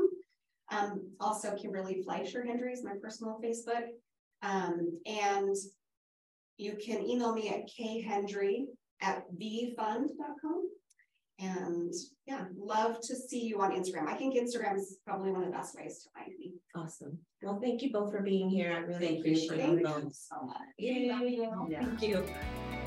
Um, 0.71 1.11
also 1.19 1.55
Kimberly 1.55 2.01
Fleischer 2.03 2.45
Hendry 2.45 2.73
is 2.73 2.83
my 2.83 2.93
personal 3.01 3.39
Facebook. 3.43 3.87
Um, 4.41 4.99
and 5.05 5.55
you 6.57 6.77
can 6.83 7.03
email 7.03 7.33
me 7.33 7.49
at 7.49 7.69
khendry 7.69 8.65
at 9.01 9.23
vfund.com. 9.31 10.69
And 11.39 11.93
yeah, 12.25 12.45
love 12.55 12.99
to 13.01 13.15
see 13.15 13.43
you 13.43 13.61
on 13.61 13.71
Instagram. 13.71 14.07
I 14.07 14.15
think 14.15 14.35
Instagram 14.35 14.75
is 14.77 14.99
probably 15.05 15.31
one 15.31 15.41
of 15.41 15.47
the 15.51 15.57
best 15.57 15.75
ways 15.75 16.03
to 16.03 16.09
find 16.17 16.37
me. 16.37 16.53
Awesome. 16.75 17.17
Well, 17.41 17.59
thank 17.61 17.81
you 17.81 17.91
both 17.91 18.11
for 18.11 18.21
being 18.21 18.49
here. 18.49 18.71
I 18.71 18.79
really 18.79 19.07
Thank 19.07 19.19
appreciate 19.19 19.49
for 19.49 19.55
you 19.55 19.61
having 19.61 19.83
both. 19.83 20.15
so 20.15 20.45
much. 20.45 20.57
Yay. 20.77 21.09
Thank 21.09 22.01
you. 22.01 22.23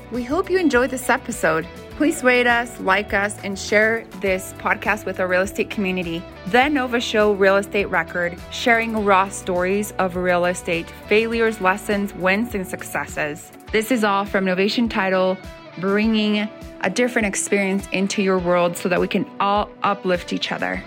We 0.09 0.23
hope 0.23 0.49
you 0.49 0.57
enjoyed 0.57 0.89
this 0.89 1.09
episode. 1.09 1.67
Please 1.97 2.23
rate 2.23 2.47
us, 2.47 2.79
like 2.79 3.13
us, 3.13 3.37
and 3.43 3.59
share 3.59 4.05
this 4.21 4.53
podcast 4.57 5.05
with 5.05 5.19
our 5.19 5.27
real 5.27 5.41
estate 5.41 5.69
community. 5.69 6.23
The 6.47 6.69
Nova 6.69 7.01
Show 7.01 7.33
Real 7.33 7.57
Estate 7.57 7.87
Record, 7.87 8.39
sharing 8.49 9.03
raw 9.03 9.27
stories 9.27 9.91
of 9.99 10.15
real 10.15 10.45
estate, 10.45 10.89
failures, 11.09 11.59
lessons, 11.59 12.13
wins, 12.13 12.55
and 12.55 12.65
successes. 12.65 13.51
This 13.73 13.91
is 13.91 14.05
all 14.05 14.23
from 14.23 14.45
Novation 14.45 14.89
Title, 14.89 15.37
bringing 15.79 16.47
a 16.81 16.89
different 16.89 17.25
experience 17.25 17.85
into 17.91 18.23
your 18.23 18.39
world 18.39 18.77
so 18.77 18.87
that 18.87 19.01
we 19.01 19.09
can 19.09 19.29
all 19.41 19.69
uplift 19.83 20.31
each 20.31 20.53
other. 20.53 20.81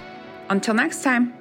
Until 0.49 0.73
next 0.73 1.03
time. 1.03 1.40